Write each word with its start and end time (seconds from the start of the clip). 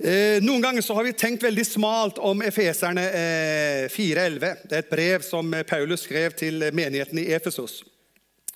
Eh, 0.00 0.40
noen 0.40 0.62
ganger 0.64 0.80
så 0.80 0.94
har 0.96 1.04
vi 1.04 1.12
tenkt 1.12 1.42
veldig 1.44 1.64
smalt 1.68 2.18
om 2.24 2.40
Efeserne 2.40 3.02
eh, 3.12 3.88
4.11. 3.92 4.62
Det 4.64 4.78
er 4.78 4.84
et 4.84 4.92
brev 4.92 5.24
som 5.26 5.52
Paulus 5.68 6.06
skrev 6.06 6.32
til 6.40 6.64
menigheten 6.72 7.20
i 7.20 7.26
Efesos. 7.36 7.82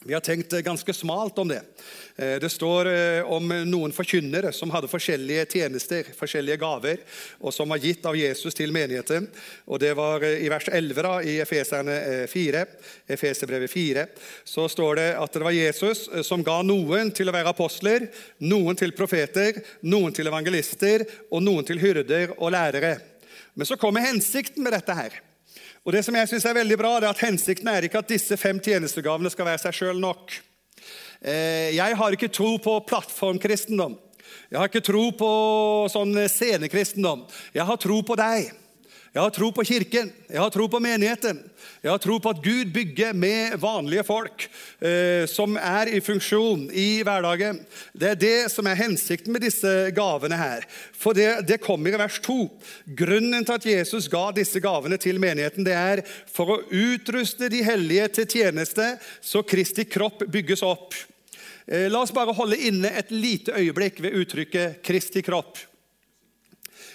Vi 0.07 0.15
har 0.15 0.21
tenkt 0.21 0.53
ganske 0.53 0.93
smalt 0.93 1.39
om 1.39 1.49
det. 1.49 1.63
Eh, 2.17 2.37
det 2.41 2.49
står 2.53 2.87
eh, 2.87 3.31
om 3.33 3.49
noen 3.65 3.93
forkynnere 3.93 4.51
som 4.53 4.69
hadde 4.75 4.91
forskjellige 4.93 5.47
tjenester, 5.55 6.11
forskjellige 6.13 6.61
gaver, 6.61 7.01
og 7.41 7.55
som 7.57 7.73
var 7.73 7.81
gitt 7.81 8.05
av 8.05 8.19
Jesus 8.19 8.53
til 8.55 8.75
menigheten. 8.75 9.31
Og 9.65 9.81
Det 9.81 9.95
var 9.97 10.27
eh, 10.29 10.45
i 10.45 10.51
vers 10.53 10.69
11 10.69 11.07
da, 11.09 11.15
i 11.25 11.39
Efeserne 11.41 11.97
4, 12.29 12.65
Efeserbrevet 13.17 13.73
4, 13.73 14.07
så 14.45 14.69
står 14.69 15.01
det 15.01 15.09
at 15.25 15.33
det 15.33 15.47
var 15.49 15.57
Jesus 15.57 16.05
som 16.29 16.45
ga 16.45 16.61
noen 16.61 17.09
til 17.17 17.33
å 17.33 17.37
være 17.39 17.57
apostler, 17.57 18.11
noen 18.45 18.77
til 18.77 18.93
profeter, 18.93 19.63
noen 19.89 20.13
til 20.13 20.29
evangelister 20.29 21.09
og 21.31 21.41
noen 21.49 21.65
til 21.65 21.81
hyrder 21.81 22.37
og 22.37 22.53
lærere. 22.53 22.99
Men 23.57 23.73
så 23.73 23.81
kommer 23.81 24.05
hensikten 24.05 24.67
med 24.67 24.77
dette 24.77 25.01
her. 25.01 25.24
Og 25.85 25.93
det 25.93 26.01
som 26.07 26.17
jeg 26.17 26.31
synes 26.31 26.47
er 26.49 26.57
veldig 26.57 26.77
bra, 26.81 26.95
det 26.97 27.11
er 27.11 27.13
at 27.13 27.23
Hensikten 27.27 27.69
er 27.69 27.85
ikke 27.85 28.01
at 28.01 28.09
disse 28.09 28.39
fem 28.41 28.57
tjenestegavene 28.57 29.29
skal 29.33 29.51
være 29.51 29.61
seg 29.67 29.77
sjøl 29.77 30.01
nok. 30.01 30.33
Eh, 31.21 31.77
jeg 31.77 31.99
har 32.01 32.17
ikke 32.17 32.33
tro 32.33 32.55
på 32.57 32.79
plattformkristendom. 32.89 33.99
Jeg 34.49 34.61
har 34.61 34.71
ikke 34.71 34.85
tro 34.85 35.05
på 35.13 35.31
sånn 35.93 36.17
scenekristendom. 36.31 37.27
Jeg 37.53 37.69
har 37.69 37.81
tro 37.81 38.01
på 38.07 38.17
deg. 38.17 38.49
Jeg 39.15 39.23
har 39.23 39.31
tro 39.31 39.47
på 39.55 39.63
Kirken, 39.63 40.09
jeg 40.27 40.41
har 40.43 40.49
tro 40.51 40.65
på 40.67 40.81
menigheten. 40.83 41.37
Jeg 41.85 41.91
har 41.93 42.01
tro 42.03 42.17
på 42.19 42.33
at 42.35 42.41
Gud 42.43 42.73
bygger 42.75 43.13
med 43.15 43.53
vanlige 43.63 44.03
folk 44.09 44.49
eh, 44.83 45.23
som 45.31 45.55
er 45.55 45.93
i 45.95 46.01
funksjon 46.03 46.65
i 46.75 47.05
hverdagen. 47.07 47.61
Det 47.95 48.09
er 48.11 48.19
det 48.19 48.51
som 48.51 48.67
er 48.67 48.81
hensikten 48.81 49.31
med 49.31 49.47
disse 49.47 49.71
gavene 49.95 50.35
her. 50.41 50.67
For 50.99 51.15
det, 51.15 51.45
det 51.47 51.61
kommer 51.63 51.95
i 51.95 52.03
vers 52.03 52.19
2. 52.27 52.39
Grunnen 53.05 53.47
til 53.47 53.55
at 53.55 53.71
Jesus 53.71 54.11
ga 54.11 54.25
disse 54.35 54.59
gavene 54.59 54.99
til 54.99 55.23
menigheten, 55.23 55.63
det 55.63 55.79
er 55.79 56.03
for 56.27 56.57
å 56.57 56.61
utruste 56.75 57.53
de 57.55 57.63
hellige 57.63 58.11
til 58.19 58.31
tjeneste, 58.35 58.97
så 59.23 59.47
Kristi 59.47 59.87
kropp 59.87 60.27
bygges 60.27 60.67
opp. 60.67 60.91
Eh, 61.71 61.87
la 61.87 62.03
oss 62.03 62.17
bare 62.19 62.35
holde 62.35 62.59
inne 62.67 62.91
et 62.91 63.15
lite 63.15 63.55
øyeblikk 63.63 64.03
ved 64.03 64.23
uttrykket 64.25 64.83
'Kristi 64.83 65.23
kropp'. 65.23 65.69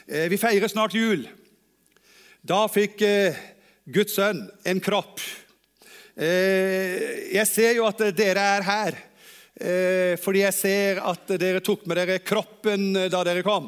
Eh, 0.04 0.28
vi 0.28 0.36
feirer 0.36 0.68
snart 0.68 1.00
jul. 1.00 1.30
Da 2.40 2.62
fikk 2.72 3.02
eh, 3.04 3.36
Guds 3.84 4.14
sønn 4.16 4.46
en 4.64 4.80
kropp. 4.80 5.20
Eh, 6.16 7.34
jeg 7.36 7.48
ser 7.50 7.74
jo 7.76 7.88
at 7.90 8.00
dere 8.16 8.46
er 8.56 8.64
her, 8.64 9.00
eh, 9.60 10.14
fordi 10.24 10.46
jeg 10.46 10.56
ser 10.56 11.02
at 11.04 11.34
dere 11.36 11.60
tok 11.60 11.84
med 11.84 12.00
dere 12.00 12.22
kroppen 12.24 12.94
da 13.12 13.26
dere 13.28 13.44
kom. 13.44 13.68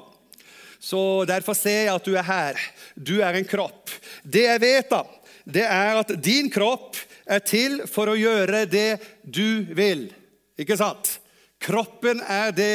Så 0.80 1.28
Derfor 1.28 1.54
ser 1.54 1.84
jeg 1.84 1.92
at 1.94 2.08
du 2.08 2.16
er 2.16 2.26
her. 2.26 2.62
Du 2.96 3.20
er 3.20 3.36
en 3.38 3.50
kropp. 3.50 3.92
Det 4.24 4.46
jeg 4.48 4.64
vet, 4.64 4.88
da, 4.90 5.04
det 5.44 5.68
er 5.68 6.00
at 6.00 6.16
din 6.24 6.48
kropp 6.50 6.96
er 7.28 7.44
til 7.44 7.82
for 7.92 8.08
å 8.08 8.18
gjøre 8.18 8.64
det 8.72 9.02
du 9.22 9.68
vil. 9.76 10.08
Ikke 10.56 10.80
sant? 10.80 11.18
Kroppen 11.62 12.24
er 12.24 12.56
det 12.56 12.74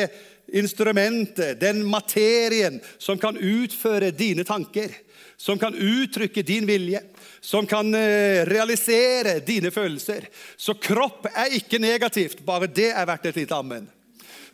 instrumentet, 0.53 1.57
den 1.59 1.81
materien, 1.89 2.79
som 3.03 3.19
kan 3.19 3.41
utføre 3.41 4.13
dine 4.15 4.45
tanker 4.47 4.93
som 5.37 5.59
kan 5.59 5.75
uttrykke 5.75 6.43
din 6.43 6.67
vilje, 6.67 7.03
som 7.41 7.67
kan 7.67 7.95
eh, 7.95 8.45
realisere 8.49 9.39
dine 9.41 9.71
følelser. 9.71 10.29
Så 10.57 10.75
kropp 10.75 11.29
er 11.33 11.55
ikke 11.59 11.81
negativt, 11.83 12.41
bare 12.47 12.71
det 12.71 12.91
er 12.93 13.07
verdt 13.09 13.29
et 13.31 13.43
lite 13.43 13.57
ammen. 13.57 13.87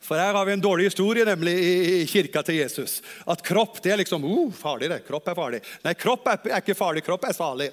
For 0.02 0.19
her 0.19 0.34
har 0.34 0.47
vi 0.47 0.56
en 0.56 0.64
dårlig 0.64 0.89
historie 0.91 1.24
nemlig 1.24 1.52
i 1.62 2.06
kirka 2.11 2.42
til 2.42 2.58
Jesus. 2.58 2.98
At 3.22 3.44
kropp 3.47 3.78
det 3.84 3.92
er 3.94 4.00
liksom 4.00 4.24
oh, 4.27 4.50
farlig. 4.50 4.91
det, 4.91 5.05
Kropp 5.06 5.30
er 5.30 5.39
farlig. 5.39 5.61
Nei, 5.84 5.94
kropp 5.94 6.27
er, 6.27 6.41
er 6.50 6.58
ikke 6.58 6.77
farlig, 6.77 7.05
kropp 7.06 7.28
er 7.28 7.36
salig. 7.36 7.70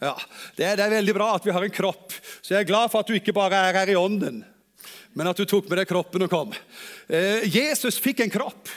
Ja, 0.00 0.14
det 0.56 0.64
er, 0.64 0.78
det 0.78 0.86
er 0.86 0.94
veldig 0.96 1.14
bra 1.16 1.30
at 1.36 1.44
vi 1.44 1.52
har 1.52 1.64
en 1.64 1.76
kropp. 1.76 2.16
Så 2.40 2.54
jeg 2.54 2.64
er 2.64 2.70
glad 2.70 2.88
for 2.92 3.04
at 3.04 3.12
du 3.12 3.16
ikke 3.16 3.36
bare 3.36 3.60
er 3.68 3.80
her 3.82 3.92
i 3.92 3.98
ånden, 4.00 4.40
men 5.16 5.28
at 5.28 5.36
du 5.36 5.44
tok 5.48 5.68
med 5.68 5.82
deg 5.82 5.88
kroppen 5.92 6.24
og 6.24 6.32
kom. 6.32 6.56
Eh, 7.08 7.44
Jesus 7.48 8.00
fikk 8.00 8.24
en 8.24 8.32
kropp. 8.32 8.72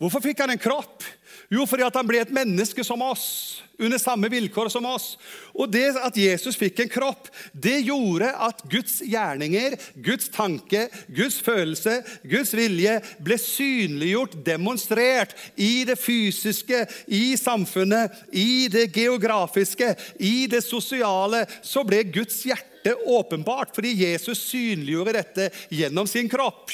Hvorfor 0.00 0.24
fikk 0.24 0.40
han 0.42 0.56
en 0.56 0.60
kropp? 0.60 1.04
Jo, 1.52 1.66
fordi 1.68 1.84
han 1.84 2.08
ble 2.08 2.22
et 2.22 2.32
menneske 2.32 2.80
som 2.86 3.02
oss, 3.04 3.60
under 3.76 4.00
samme 4.00 4.28
vilkår 4.32 4.70
som 4.72 4.86
oss. 4.88 5.18
Og 5.52 5.68
det 5.68 5.90
at 6.00 6.16
Jesus 6.16 6.56
fikk 6.56 6.80
en 6.80 6.92
kropp, 6.92 7.28
det 7.52 7.82
gjorde 7.84 8.30
at 8.46 8.62
Guds 8.72 9.00
gjerninger, 9.04 9.76
Guds 10.00 10.30
tanke, 10.32 10.86
Guds 11.12 11.36
følelse, 11.44 11.98
Guds 12.24 12.54
vilje 12.56 12.94
ble 13.20 13.36
synliggjort, 13.40 14.38
demonstrert 14.46 15.36
i 15.60 15.84
det 15.88 15.98
fysiske, 16.00 16.86
i 17.12 17.34
samfunnet, 17.36 18.16
i 18.32 18.70
det 18.72 18.86
geografiske, 18.96 19.92
i 20.24 20.46
det 20.48 20.62
sosiale. 20.64 21.44
Så 21.60 21.84
ble 21.84 22.00
Guds 22.14 22.40
hjerte 22.48 22.96
åpenbart, 23.04 23.74
fordi 23.76 23.92
Jesus 24.06 24.40
synliggjorde 24.48 25.18
dette 25.20 25.50
gjennom 25.68 26.08
sin 26.08 26.32
kropp. 26.32 26.72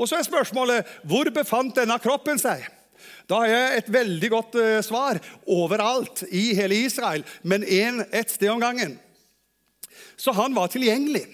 Og 0.00 0.08
så 0.08 0.16
er 0.16 0.24
spørsmålet 0.24 0.96
hvor 1.04 1.28
befant 1.34 1.76
denne 1.76 2.00
kroppen 2.00 2.40
seg? 2.40 2.64
Da 3.28 3.42
har 3.42 3.50
jeg 3.50 3.80
et 3.82 3.90
veldig 3.92 4.30
godt 4.32 4.56
uh, 4.56 4.78
svar. 4.84 5.18
Overalt 5.52 6.24
i 6.32 6.54
hele 6.56 6.78
Israel, 6.86 7.26
men 7.42 7.66
en, 7.66 8.00
ett 8.08 8.32
sted 8.32 8.48
om 8.48 8.62
gangen. 8.62 8.96
Så 10.16 10.32
han 10.32 10.56
var 10.56 10.72
tilgjengelig. 10.72 11.26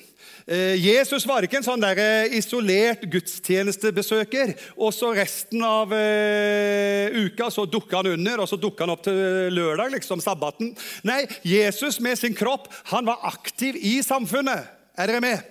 Uh, 0.51 0.75
Jesus 0.75 1.23
var 1.31 1.47
ikke 1.47 1.61
en 1.61 1.69
sånn 1.69 1.87
der, 1.87 2.03
uh, 2.03 2.35
isolert 2.35 3.07
gudstjenestebesøker, 3.13 4.57
og 4.75 4.91
så 4.97 5.13
resten 5.15 5.63
av 5.63 5.95
uka 5.95 7.53
så 7.55 7.69
dukka 7.71 8.03
han 8.03 8.13
under, 8.17 8.43
og 8.43 8.51
så 8.51 8.59
dukka 8.59 8.89
han 8.89 8.97
opp 8.97 9.07
til 9.07 9.55
lørdag, 9.55 9.95
liksom 9.95 10.23
sabbaten. 10.25 10.75
Nei, 11.07 11.23
Jesus 11.47 12.03
med 12.03 12.19
sin 12.19 12.35
kropp 12.35 12.67
han 12.91 13.07
var 13.07 13.23
aktiv 13.31 13.79
i 13.79 14.01
samfunnet. 14.03 14.67
Er 14.99 15.11
dere 15.11 15.23
med? 15.23 15.51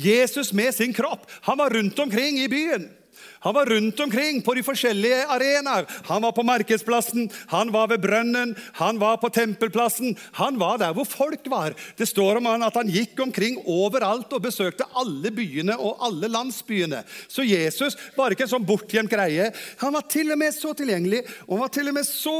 Jesus 0.00 0.50
med 0.56 0.74
sin 0.74 0.94
kropp. 0.96 1.30
Han 1.46 1.62
var 1.62 1.70
rundt 1.78 1.98
omkring 2.02 2.42
i 2.42 2.50
byen. 2.50 2.90
Han 3.40 3.54
var 3.56 3.66
rundt 3.66 4.00
omkring 4.00 4.42
på 4.44 4.54
de 4.54 4.62
forskjellige 4.64 5.24
arenaer. 5.32 5.86
Han 6.08 6.22
var 6.22 6.32
på 6.36 6.44
markedsplassen, 6.44 7.30
han 7.48 7.72
var 7.72 7.88
ved 7.88 8.02
brønnen, 8.02 8.52
han 8.76 8.98
var 9.00 9.16
på 9.16 9.30
tempelplassen. 9.32 10.16
Han 10.36 10.58
var 10.60 10.78
der 10.82 10.92
hvor 10.96 11.08
folk 11.08 11.48
var. 11.48 11.72
Det 11.96 12.08
står 12.08 12.40
om 12.40 12.50
han 12.50 12.66
at 12.66 12.76
han 12.76 12.90
gikk 12.92 13.20
omkring 13.24 13.56
overalt 13.64 14.32
og 14.36 14.44
besøkte 14.44 14.88
alle 15.00 15.32
byene 15.32 15.76
og 15.80 16.04
alle 16.04 16.28
landsbyene. 16.28 17.00
Så 17.28 17.46
Jesus 17.48 17.96
var 18.16 18.34
ikke 18.34 18.44
en 18.44 18.52
sånn 18.52 18.68
bortgjemt 18.68 19.12
greie. 19.12 19.48
Han 19.80 19.96
var 19.96 20.04
til 20.12 20.34
og 20.34 20.40
med 20.40 20.54
så 20.56 20.74
tilgjengelig 20.76 21.24
og 21.46 21.54
han 21.56 21.64
var 21.64 21.72
til 21.74 21.88
og 21.88 21.96
med 21.96 22.08
så 22.08 22.36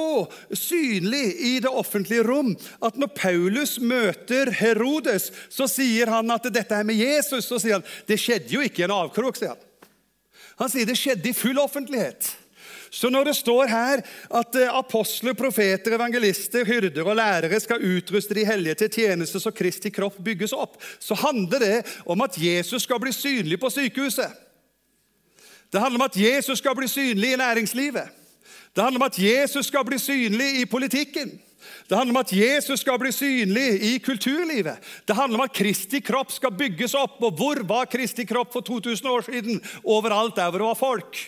synlig 0.52 1.24
i 1.48 1.54
det 1.64 1.72
offentlige 1.72 2.26
rom 2.28 2.52
at 2.84 3.00
når 3.00 3.14
Paulus 3.16 3.78
møter 3.80 4.52
Herodes, 4.60 5.30
så 5.48 5.68
sier 5.70 6.12
han 6.12 6.30
at 6.36 6.52
dette 6.52 6.76
er 6.76 6.86
med 6.86 7.00
Jesus. 7.00 7.48
Så 7.48 7.60
sier 7.62 7.80
han 7.80 7.88
det 8.08 8.20
skjedde 8.20 8.52
jo 8.52 8.64
ikke 8.64 8.84
i 8.84 8.88
en 8.90 8.96
avkrok. 9.00 9.40
sier 9.40 9.54
han. 9.54 9.69
Han 10.60 10.70
sier 10.70 10.86
det 10.88 10.98
skjedde 11.00 11.30
i 11.30 11.36
full 11.36 11.58
offentlighet. 11.58 12.36
Så 12.90 13.10
når 13.10 13.30
det 13.30 13.36
står 13.38 13.70
her 13.70 14.02
at 14.34 14.56
eh, 14.58 14.74
apostler, 14.74 15.34
profeter, 15.38 15.94
evangelister, 15.94 16.66
hyrder 16.66 17.06
og 17.06 17.16
lærere 17.16 17.60
skal 17.62 17.84
utruste 17.86 18.34
de 18.34 18.44
hellige 18.44 18.74
til 18.82 18.90
tjeneste 18.90 19.40
så 19.40 19.52
Kristi 19.54 19.92
kropp 19.94 20.18
bygges 20.24 20.52
opp, 20.52 20.80
så 20.98 21.14
handler 21.14 21.62
det 21.62 21.76
om 22.04 22.26
at 22.26 22.38
Jesus 22.38 22.82
skal 22.82 22.98
bli 23.00 23.14
synlig 23.14 23.60
på 23.62 23.70
sykehuset. 23.70 24.34
Det 25.70 25.80
handler 25.80 26.00
om 26.02 26.08
at 26.08 26.18
Jesus 26.18 26.58
skal 26.58 26.74
bli 26.76 26.88
synlig 26.90 27.32
i 27.32 27.38
næringslivet. 27.38 28.10
Det 28.74 28.82
handler 28.82 29.00
om 29.00 29.06
at 29.06 29.18
Jesus 29.18 29.66
skal 29.70 29.86
bli 29.86 29.98
synlig 29.98 30.60
i 30.60 30.66
politikken. 30.66 31.38
Det 31.88 31.96
handler 31.96 32.16
om 32.16 32.22
at 32.22 32.32
Jesus 32.32 32.80
skal 32.80 32.98
bli 33.00 33.12
synlig 33.12 33.66
i 33.90 33.98
kulturlivet. 33.98 34.78
Det 35.06 35.16
handler 35.16 35.40
om 35.40 35.44
at 35.46 35.56
Kristi 35.56 36.00
kropp 36.04 36.32
skal 36.32 36.54
bygges 36.56 36.94
opp. 36.98 37.18
Og 37.22 37.34
hvor 37.38 37.62
var 37.66 37.90
Kristi 37.90 38.26
kropp 38.28 38.52
for 38.54 38.66
2000 38.66 39.10
år 39.10 39.26
siden? 39.26 39.60
Overalt 39.84 40.36
der 40.36 40.50
hvor 40.50 40.62
det 40.62 40.70
var 40.70 40.80
folk. 40.80 41.20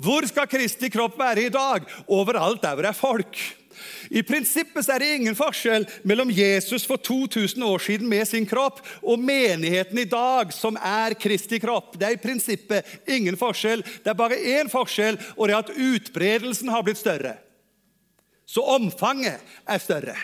Hvor 0.00 0.24
skal 0.28 0.48
Kristi 0.48 0.88
kropp 0.88 1.18
være 1.20 1.48
i 1.48 1.52
dag? 1.52 1.84
Overalt 2.08 2.62
der 2.62 2.74
hvor 2.74 2.86
det 2.86 2.92
er 2.94 3.00
folk. 3.00 3.40
I 4.10 4.22
prinsippet 4.26 4.88
er 4.90 5.02
det 5.02 5.10
ingen 5.16 5.36
forskjell 5.36 5.86
mellom 6.08 6.30
Jesus 6.34 6.86
for 6.88 7.00
2000 7.00 7.64
år 7.64 7.82
siden 7.84 8.08
med 8.10 8.28
sin 8.28 8.46
kropp 8.48 8.80
og 9.02 9.20
menigheten 9.22 9.98
i 10.02 10.08
dag, 10.08 10.52
som 10.56 10.76
er 10.76 11.14
Kristi 11.20 11.60
kropp. 11.62 11.94
Det 11.98 12.08
er 12.08 12.16
i 12.16 12.22
prinsippet 12.22 13.08
ingen 13.08 13.38
forskjell. 13.40 13.84
Det 14.04 14.12
er 14.12 14.18
bare 14.18 14.40
én 14.58 14.72
forskjell, 14.72 15.20
og 15.36 15.48
det 15.48 15.56
er 15.56 15.62
at 15.62 15.72
utbredelsen 15.76 16.72
har 16.72 16.84
blitt 16.86 17.00
større. 17.00 17.36
Så 18.50 18.64
omfanget 18.66 19.38
er 19.68 19.78
større. 19.78 20.18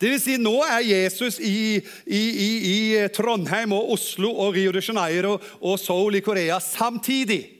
Det 0.00 0.08
vil 0.08 0.20
si, 0.20 0.38
Nå 0.40 0.54
er 0.64 0.80
Jesus 0.80 1.36
i, 1.44 1.76
i, 2.06 2.20
i, 2.46 2.50
i 2.72 3.08
Trondheim 3.12 3.74
og 3.76 3.92
Oslo 3.92 4.32
og 4.32 4.54
Rio 4.56 4.72
de 4.72 4.80
Janeiro 4.80 5.36
og 5.60 5.76
Seoul 5.78 6.16
i 6.16 6.24
Korea 6.24 6.56
samtidig. 6.64 7.59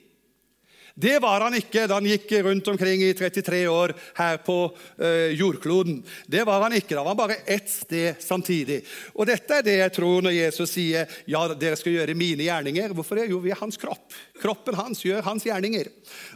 Det 1.00 1.16
var 1.22 1.40
han 1.46 1.56
ikke 1.56 1.86
da 1.88 1.96
han 1.96 2.08
gikk 2.08 2.32
rundt 2.44 2.68
omkring 2.68 3.02
i 3.06 3.12
33 3.16 3.62
år 3.72 3.94
her 4.18 4.40
på 4.44 4.56
eh, 5.00 5.32
jordkloden. 5.38 6.02
Det 6.28 6.44
var 6.44 6.60
han 6.66 6.76
ikke. 6.76 6.92
Da 6.94 7.04
var 7.04 7.14
han 7.14 7.20
bare 7.20 7.38
ett 7.46 7.70
sted 7.72 8.20
samtidig. 8.20 8.82
Og 9.14 9.28
dette 9.30 9.60
er 9.60 9.64
det 9.64 9.78
jeg 9.78 9.94
tror 9.96 10.26
når 10.26 10.36
Jesus 10.36 10.74
sier 10.74 11.08
ja, 11.30 11.42
dere 11.54 11.78
skal 11.80 11.96
gjøre 11.96 12.16
mine 12.18 12.44
gjerninger. 12.44 12.92
Hvorfor 12.96 13.20
det? 13.20 13.30
Jo, 13.32 13.40
vi 13.40 13.54
er 13.54 13.60
hans 13.62 13.80
kropp. 13.80 14.12
Kroppen 14.40 14.76
hans 14.76 15.00
gjør 15.06 15.24
hans 15.24 15.46
gjerninger. 15.48 15.88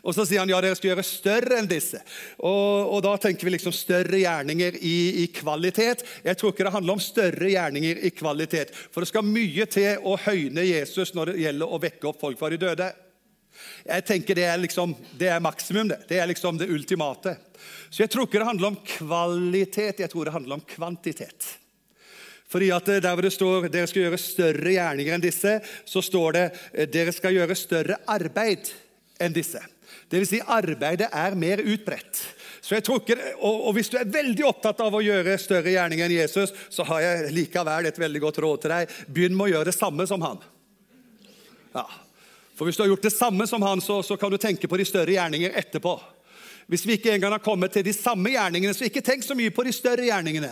Og 0.02 0.16
så 0.16 0.24
sier 0.24 0.40
han 0.40 0.52
ja, 0.52 0.62
dere 0.64 0.78
skal 0.78 0.94
gjøre 0.94 1.06
større 1.08 1.60
enn 1.60 1.68
disse. 1.68 2.00
Og, 2.40 2.94
og 2.96 3.04
da 3.04 3.16
tenker 3.20 3.48
vi 3.48 3.56
liksom 3.58 3.76
større 3.76 4.22
gjerninger 4.22 4.80
i, 4.80 4.96
i, 5.24 5.28
kvalitet. 5.34 6.06
Jeg 6.24 6.40
tror 6.40 6.54
ikke 6.54 6.68
det 6.70 6.76
handler 6.78 6.96
om 6.96 7.04
større 7.04 7.52
gjerninger 7.52 8.00
i 8.00 8.14
kvalitet. 8.16 8.72
For 8.94 9.04
det 9.04 9.12
skal 9.12 9.28
mye 9.28 9.68
til 9.68 10.04
å 10.08 10.16
høyne 10.24 10.64
Jesus 10.64 11.12
når 11.16 11.34
det 11.34 11.40
gjelder 11.44 11.72
å 11.72 11.82
vekke 11.84 12.14
opp 12.14 12.24
folk 12.24 12.40
fra 12.40 12.52
de 12.54 12.64
døde. 12.64 12.94
Jeg 13.84 14.06
tenker 14.08 14.34
Det 14.38 14.46
er 14.48 14.60
liksom, 14.60 14.94
det 15.18 15.28
er 15.28 15.42
maksimum, 15.44 15.88
det. 15.88 16.04
Det 16.08 16.20
er 16.20 16.30
liksom 16.30 16.58
det 16.60 16.70
ultimate. 16.72 17.36
Så 17.90 18.04
jeg 18.04 18.10
tror 18.12 18.26
ikke 18.26 18.40
det 18.40 18.48
handler 18.48 18.72
om 18.72 18.80
kvalitet, 18.86 20.00
jeg 20.02 20.10
tror 20.10 20.24
det 20.24 20.34
handler 20.34 20.58
om 20.58 20.64
kvantitet. 20.68 21.50
Fordi 22.50 22.70
at 22.74 22.88
eh, 22.88 23.02
Der 23.02 23.14
hvor 23.14 23.22
det 23.22 23.34
står 23.34 23.68
dere 23.68 23.90
skal 23.90 24.06
gjøre 24.06 24.20
større 24.20 24.74
gjerninger 24.76 25.16
enn 25.16 25.24
disse, 25.24 25.58
så 25.84 26.02
står 26.02 26.36
det 26.36 26.46
eh, 26.72 26.88
dere 26.90 27.14
skal 27.14 27.36
gjøre 27.36 27.58
større 27.58 28.00
arbeid 28.06 28.70
enn 29.22 29.34
disse. 29.34 29.62
Vil 30.14 30.26
si, 30.28 30.38
arbeidet 30.38 31.08
er 31.10 31.34
mer 31.38 31.62
utbredt. 31.64 32.20
Så 32.62 32.76
jeg 32.76 32.84
tror 32.86 33.00
ikke, 33.02 33.16
og, 33.40 33.66
og 33.68 33.74
Hvis 33.76 33.90
du 33.90 33.98
er 33.98 34.10
veldig 34.10 34.46
opptatt 34.46 34.80
av 34.84 34.94
å 34.94 35.02
gjøre 35.02 35.36
større 35.40 35.72
gjerninger 35.74 36.06
enn 36.06 36.16
Jesus, 36.20 36.54
så 36.70 36.86
har 36.88 37.02
jeg 37.02 37.34
likevel 37.34 37.88
et 37.90 37.98
veldig 38.00 38.22
godt 38.22 38.40
råd 38.44 38.62
til 38.62 38.74
deg. 38.74 38.94
Begynn 39.08 39.36
med 39.36 39.48
å 39.48 39.52
gjøre 39.56 39.70
det 39.70 39.76
samme 39.76 40.06
som 40.08 40.22
han. 40.24 40.40
Ja, 41.74 41.86
for 42.54 42.64
Hvis 42.64 42.76
du 42.76 42.82
har 42.82 42.88
gjort 42.88 43.02
det 43.02 43.10
samme 43.10 43.46
som 43.46 43.62
han, 43.62 43.80
så, 43.80 44.02
så 44.02 44.16
kan 44.16 44.30
du 44.30 44.38
tenke 44.38 44.68
på 44.68 44.76
de 44.78 44.86
større 44.86 45.10
gjerninger 45.10 45.56
etterpå. 45.58 45.98
Hvis 46.66 46.86
vi 46.86 46.96
ikke 46.96 47.12
engang 47.12 47.34
har 47.34 47.42
kommet 47.44 47.74
til 47.74 47.84
de 47.84 47.92
samme 47.92 48.30
gjerningene, 48.32 48.72
så 48.72 48.86
ikke 48.86 49.02
tenk 49.04 49.24
så 49.24 49.36
mye 49.36 49.52
på 49.52 49.66
de 49.66 49.72
større 49.74 50.06
gjerningene. 50.06 50.48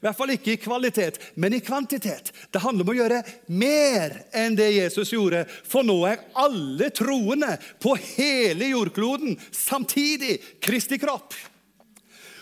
I 0.00 0.06
hvert 0.06 0.16
fall 0.16 0.32
ikke 0.32 0.54
i 0.54 0.60
kvalitet, 0.60 1.18
men 1.36 1.52
i 1.52 1.60
kvantitet. 1.60 2.30
Det 2.48 2.62
handler 2.64 2.86
om 2.86 2.92
å 2.94 2.96
gjøre 2.96 3.20
mer 3.52 4.14
enn 4.32 4.56
det 4.56 4.70
Jesus 4.72 5.12
gjorde. 5.12 5.42
For 5.68 5.84
nå 5.84 5.98
er 6.08 6.22
alle 6.40 6.88
troende 6.96 7.58
på 7.82 7.92
hele 8.16 8.70
jordkloden 8.72 9.36
samtidig 9.52 10.38
Kristi 10.64 10.96
kropp. 11.02 11.36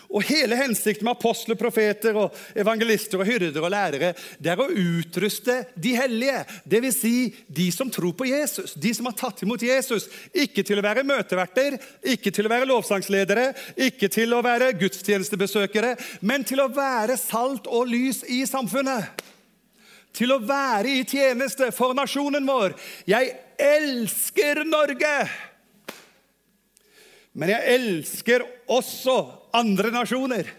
Og 0.09 0.23
Hele 0.25 0.57
hensikten 0.57 1.05
med 1.05 1.17
apostler, 1.17 1.57
profeter, 1.57 2.17
og 2.17 2.33
evangelister, 2.57 3.21
og 3.21 3.27
hyrder 3.29 3.61
og 3.61 3.69
lærere 3.69 4.13
det 4.41 4.49
er 4.49 4.61
å 4.61 4.69
utruste 4.69 5.59
de 5.77 5.93
hellige, 5.97 6.39
dvs. 6.65 6.97
Si 6.99 7.13
de 7.45 7.67
som 7.73 7.91
tror 7.93 8.15
på 8.17 8.25
Jesus, 8.25 8.73
de 8.73 8.93
som 8.95 9.05
har 9.05 9.17
tatt 9.19 9.43
imot 9.45 9.61
Jesus. 9.61 10.07
Ikke 10.33 10.63
til 10.65 10.81
å 10.81 10.85
være 10.85 11.05
møteverter, 11.05 11.77
ikke 12.01 12.33
til 12.33 12.49
å 12.49 12.53
være 12.53 12.69
lovsangsledere, 12.71 13.51
ikke 13.89 14.09
til 14.11 14.33
å 14.33 14.41
være 14.45 14.71
gudstjenestebesøkere, 14.79 15.93
men 16.25 16.45
til 16.47 16.63
å 16.63 16.71
være 16.73 17.17
salt 17.19 17.69
og 17.69 17.91
lys 17.91 18.23
i 18.25 18.41
samfunnet. 18.49 19.25
Til 20.17 20.33
å 20.33 20.39
være 20.41 20.89
i 20.89 21.05
tjeneste 21.05 21.69
for 21.75 21.93
nasjonen 21.93 22.49
vår. 22.49 22.73
Jeg 23.09 23.35
elsker 23.61 24.65
Norge! 24.65 25.13
Men 27.37 27.53
jeg 27.53 27.75
elsker 27.77 28.43
også 28.73 29.19
andre 29.53 29.91
nasjoner. 29.93 30.49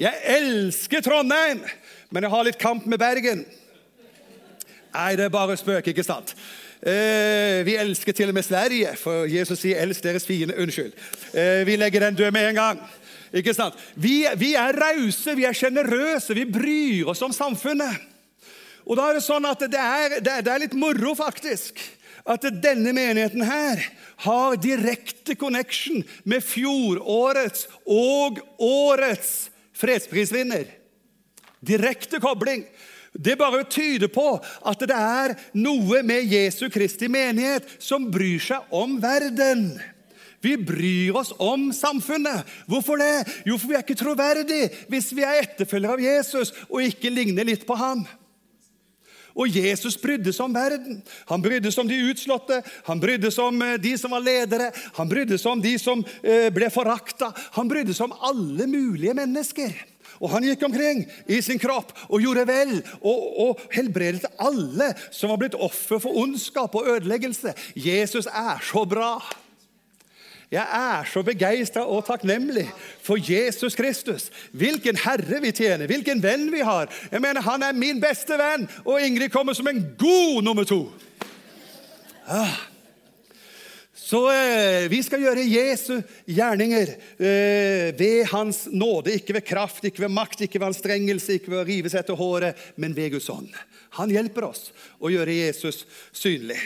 Jeg 0.00 0.20
elsker 0.38 1.02
Trondheim, 1.04 1.62
men 2.10 2.24
jeg 2.24 2.32
har 2.32 2.46
litt 2.46 2.60
kamp 2.60 2.86
med 2.88 3.00
Bergen. 3.02 3.44
Nei, 4.92 5.12
det 5.16 5.26
er 5.26 5.32
bare 5.32 5.56
spøk, 5.56 5.88
ikke 5.92 6.04
sant? 6.04 6.34
Eh, 6.82 7.62
vi 7.64 7.76
elsker 7.78 8.12
til 8.16 8.32
og 8.32 8.34
med 8.34 8.44
Sverige, 8.44 8.96
for 8.98 9.28
Jesus 9.30 9.60
sier 9.62 9.80
'elsk 9.80 10.02
deres 10.02 10.26
fiende'. 10.26 10.58
Unnskyld. 10.58 10.92
Eh, 11.34 11.66
vi 11.66 11.76
legger 11.76 12.00
den 12.00 12.14
død 12.14 12.30
med 12.30 12.48
en 12.48 12.54
gang. 12.54 12.80
Ikke 13.32 13.54
sant? 13.54 13.74
Vi, 13.94 14.26
vi 14.36 14.54
er 14.54 14.76
rause, 14.76 15.36
vi 15.36 15.44
er 15.44 15.52
sjenerøse, 15.52 16.34
vi 16.34 16.44
bryr 16.44 17.08
oss 17.08 17.22
om 17.22 17.32
samfunnet. 17.32 17.96
Og 18.84 18.96
da 18.96 19.08
er 19.08 19.14
det 19.16 19.24
sånn 19.24 19.46
at 19.46 19.60
det 19.60 19.78
er, 19.78 20.18
det 20.20 20.48
er, 20.52 20.58
litt 20.58 20.74
moro, 20.74 21.14
faktisk 21.14 21.78
at 22.28 22.46
denne 22.62 22.92
menigheten 22.94 23.42
her 23.46 23.82
har 24.24 24.58
direkte 24.62 25.34
connection 25.38 26.02
med 26.24 26.44
fjorårets 26.44 27.66
og 27.86 28.38
årets 28.62 29.50
fredsprisvinner. 29.76 30.66
Direkte 31.62 32.20
kobling. 32.22 32.64
Det 33.12 33.36
bare 33.36 33.64
tyder 33.68 34.08
på 34.08 34.38
at 34.40 34.84
det 34.88 34.96
er 34.96 35.34
noe 35.58 36.00
med 36.06 36.30
Jesu 36.32 36.68
Kristi 36.72 37.10
menighet 37.12 37.66
som 37.82 38.08
bryr 38.10 38.40
seg 38.40 38.72
om 38.72 38.96
verden. 39.02 39.74
Vi 40.42 40.56
bryr 40.58 41.18
oss 41.20 41.30
om 41.38 41.68
samfunnet. 41.76 42.48
Hvorfor 42.66 42.98
det? 42.98 43.44
Jo, 43.46 43.58
for 43.58 43.70
vi 43.70 43.76
er 43.78 43.84
ikke 43.84 43.98
troverdige 44.00 44.72
hvis 44.90 45.12
vi 45.14 45.26
er 45.26 45.42
etterfølgere 45.44 45.98
av 45.98 46.02
Jesus 46.02 46.54
og 46.68 46.82
ikke 46.82 47.12
ligner 47.12 47.46
litt 47.46 47.66
på 47.68 47.76
ham. 47.78 48.02
Og 49.38 49.52
Jesus 49.56 49.96
brydde 50.00 50.32
seg 50.34 50.46
om 50.48 50.56
verden. 50.56 51.00
Han 51.30 51.44
brydde 51.44 51.72
seg 51.72 51.84
om 51.84 51.90
de 51.90 52.00
utslåtte, 52.10 52.60
han 52.88 53.00
brydde 53.02 53.32
seg 53.32 53.52
om 53.52 53.62
eh, 53.64 53.78
de 53.82 53.94
som 54.00 54.12
var 54.14 54.24
ledere, 54.24 54.70
han 54.98 55.10
brydde 55.10 55.38
seg 55.40 55.56
om 55.56 55.62
de 55.64 55.76
som 55.80 56.04
eh, 56.22 56.50
ble 56.54 56.68
forakta. 56.72 57.32
Han 57.56 57.70
brydde 57.70 57.96
seg 57.96 58.10
om 58.10 58.30
alle 58.32 58.68
mulige 58.70 59.16
mennesker. 59.16 59.74
Og 60.22 60.30
han 60.30 60.44
gikk 60.46 60.62
omkring 60.68 61.02
i 61.26 61.40
sin 61.42 61.58
kropp 61.58 61.90
og 62.08 62.22
gjorde 62.22 62.44
vel 62.46 62.76
og, 63.00 63.22
og 63.42 63.62
helbredet 63.74 64.28
alle 64.42 64.92
som 65.10 65.32
var 65.32 65.40
blitt 65.42 65.58
offer 65.58 65.98
for 66.02 66.18
ondskap 66.22 66.76
og 66.78 66.90
ødeleggelse. 66.94 67.54
Jesus 67.74 68.28
er 68.30 68.62
så 68.62 68.84
bra. 68.86 69.16
Jeg 70.52 70.68
er 70.76 71.06
så 71.08 71.22
begeistra 71.24 71.86
og 71.88 72.02
takknemlig 72.04 72.66
for 73.00 73.16
Jesus 73.16 73.72
Kristus. 73.78 74.26
Hvilken 74.52 74.98
Herre 75.00 75.40
vi 75.40 75.52
tjener, 75.56 75.88
hvilken 75.88 76.20
venn 76.20 76.50
vi 76.52 76.60
har. 76.60 76.92
Jeg 77.10 77.22
mener, 77.24 77.40
Han 77.40 77.62
er 77.62 77.72
min 77.72 78.00
beste 78.00 78.36
venn, 78.36 78.68
og 78.84 79.00
Ingrid 79.00 79.32
kommer 79.32 79.56
som 79.56 79.70
en 79.70 79.80
god 79.96 80.42
nummer 80.44 80.68
to. 80.68 80.92
Ah. 82.28 82.52
Så 84.12 84.26
eh, 84.28 84.90
vi 84.92 84.98
skal 85.00 85.22
gjøre 85.24 85.44
Jesu 85.48 85.94
gjerninger 86.28 86.90
eh, 87.16 87.88
ved 87.96 88.26
Hans 88.28 88.66
nåde. 88.68 89.14
Ikke 89.16 89.38
ved 89.38 89.46
kraft, 89.48 89.84
ikke 89.88 90.04
ved 90.04 90.12
makt, 90.12 90.44
ikke 90.44 90.60
ved 90.60 90.68
anstrengelse, 90.68 91.38
ikke 91.38 91.52
ved 91.54 91.62
å 91.62 91.68
rive 91.68 91.92
seg 91.92 92.02
etter 92.02 92.18
håret, 92.18 92.60
men 92.76 92.92
ved 92.96 93.14
Guds 93.14 93.30
ånd. 93.32 93.48
Han 93.96 94.12
hjelper 94.12 94.50
oss 94.50 94.68
å 95.00 95.08
gjøre 95.12 95.32
Jesus 95.32 95.86
synlig. 96.12 96.60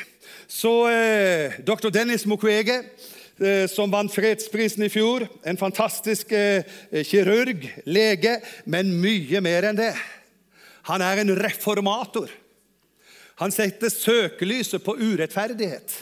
Så 0.50 0.74
eh, 0.90 1.60
dr. 1.62 1.92
Dennis 1.94 2.26
Mukwege 2.26 2.80
som 3.68 3.90
vant 3.92 4.12
fredsprisen 4.12 4.86
i 4.86 4.90
fjor. 4.92 5.26
En 5.44 5.58
fantastisk 5.60 6.32
eh, 6.32 6.64
kirurg, 7.04 7.66
lege, 7.84 8.38
men 8.64 8.94
mye 9.02 9.42
mer 9.44 9.68
enn 9.68 9.78
det. 9.78 9.92
Han 10.88 11.02
er 11.04 11.20
en 11.20 11.34
reformator. 11.36 12.30
Han 13.36 13.52
setter 13.52 13.92
søkelyset 13.92 14.84
på 14.84 14.94
urettferdighet. 14.96 15.92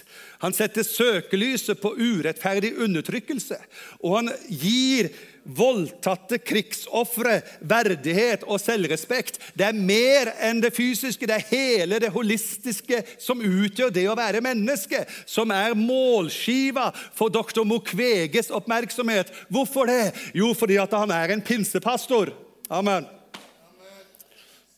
Han 0.44 0.52
setter 0.52 0.84
søkelyset 0.84 1.80
på 1.80 1.94
urettferdig 1.96 2.74
undertrykkelse. 2.84 3.56
Og 4.04 4.18
han 4.18 4.28
gir 4.52 5.08
voldtatte 5.44 6.36
krigsofre 6.40 7.38
verdighet 7.64 8.44
og 8.48 8.60
selvrespekt. 8.60 9.38
Det 9.56 9.66
er 9.70 9.76
mer 9.76 10.32
enn 10.44 10.60
det 10.60 10.74
fysiske, 10.76 11.28
det 11.28 11.38
er 11.38 11.48
hele 11.48 12.00
det 12.00 12.12
holistiske 12.12 13.02
som 13.20 13.40
utgjør 13.40 13.92
det 13.92 14.06
å 14.08 14.16
være 14.18 14.44
menneske, 14.44 15.04
som 15.24 15.52
er 15.52 15.76
målskiva 15.78 16.90
for 17.16 17.32
doktor 17.32 17.64
Mukweges 17.68 18.52
oppmerksomhet. 18.52 19.32
Hvorfor 19.52 19.88
det? 19.88 20.12
Jo, 20.36 20.52
fordi 20.56 20.80
at 20.80 20.96
han 20.96 21.12
er 21.12 21.32
en 21.32 21.44
pinsepastor. 21.44 22.32
Amen. 22.72 23.08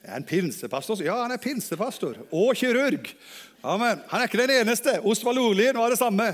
Er 0.07 0.21
en 0.21 0.27
pinsepastor? 0.27 1.03
Ja, 1.03 1.25
han 1.25 1.35
er 1.35 1.43
pinsepastor 1.43 2.23
og 2.31 2.55
kirurg. 2.59 3.11
Amen. 3.67 4.03
Han 4.09 4.21
er 4.21 4.29
ikke 4.29 4.39
den 4.45 4.53
eneste. 4.61 5.01
Osvald 5.03 5.41
Ordlien 5.43 5.79
var 5.79 5.91
det 5.91 5.99
samme. 5.99 6.29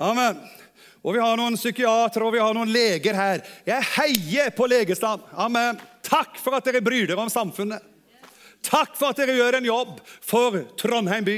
Amen. 0.00 0.38
Og 1.04 1.12
vi 1.12 1.20
har 1.20 1.36
noen 1.36 1.58
psykiatere 1.58 2.24
og 2.24 2.32
vi 2.32 2.40
har 2.40 2.54
noen 2.56 2.70
leger 2.72 3.16
her. 3.18 3.42
Jeg 3.68 3.88
heier 3.98 4.54
på 4.56 4.68
legestand. 4.70 5.26
Amen. 5.36 5.76
Takk 6.04 6.38
for 6.40 6.56
at 6.56 6.64
dere 6.64 6.80
bryr 6.84 7.10
dere 7.10 7.20
om 7.20 7.32
samfunnet. 7.32 7.84
Takk 8.64 8.96
for 8.96 9.12
at 9.12 9.20
dere 9.20 9.36
gjør 9.36 9.58
en 9.58 9.68
jobb 9.68 9.98
for 10.24 10.62
Trondheim 10.80 11.26
by. 11.26 11.36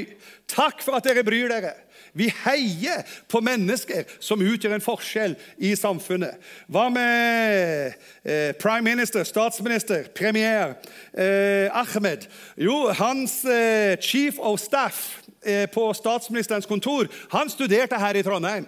Takk 0.51 0.85
for 0.85 0.99
at 0.99 1.07
dere 1.07 1.25
bryr 1.27 1.51
dere. 1.51 1.75
Vi 2.17 2.31
heier 2.45 3.03
på 3.29 3.43
mennesker 3.45 4.07
som 4.25 4.41
utgjør 4.41 4.79
en 4.79 4.85
forskjell 4.85 5.35
i 5.61 5.75
samfunnet. 5.77 6.39
Hva 6.73 6.87
med 6.93 7.97
eh, 8.25 8.55
prime 8.57 8.87
minister, 8.89 9.27
statsminister, 9.29 10.07
premier 10.17 10.79
eh, 11.13 11.69
Ahmed? 11.77 12.25
Jo, 12.57 12.87
hans 12.97 13.43
eh, 13.45 13.99
chief 14.01 14.41
of 14.41 14.61
staff 14.63 15.23
på 15.71 15.83
statsministerens 15.95 16.67
kontor 16.67 17.07
han 17.31 17.47
studerte 17.47 17.95
her 18.03 18.17
i 18.19 18.23
Trondheim. 18.27 18.65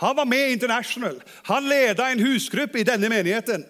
Han 0.00 0.16
var 0.16 0.24
med 0.24 0.46
i 0.48 0.52
International. 0.54 1.18
Han 1.50 1.68
leda 1.68 2.06
en 2.08 2.22
husgruppe 2.24 2.80
i 2.80 2.86
denne 2.88 3.10
menigheten. 3.12 3.66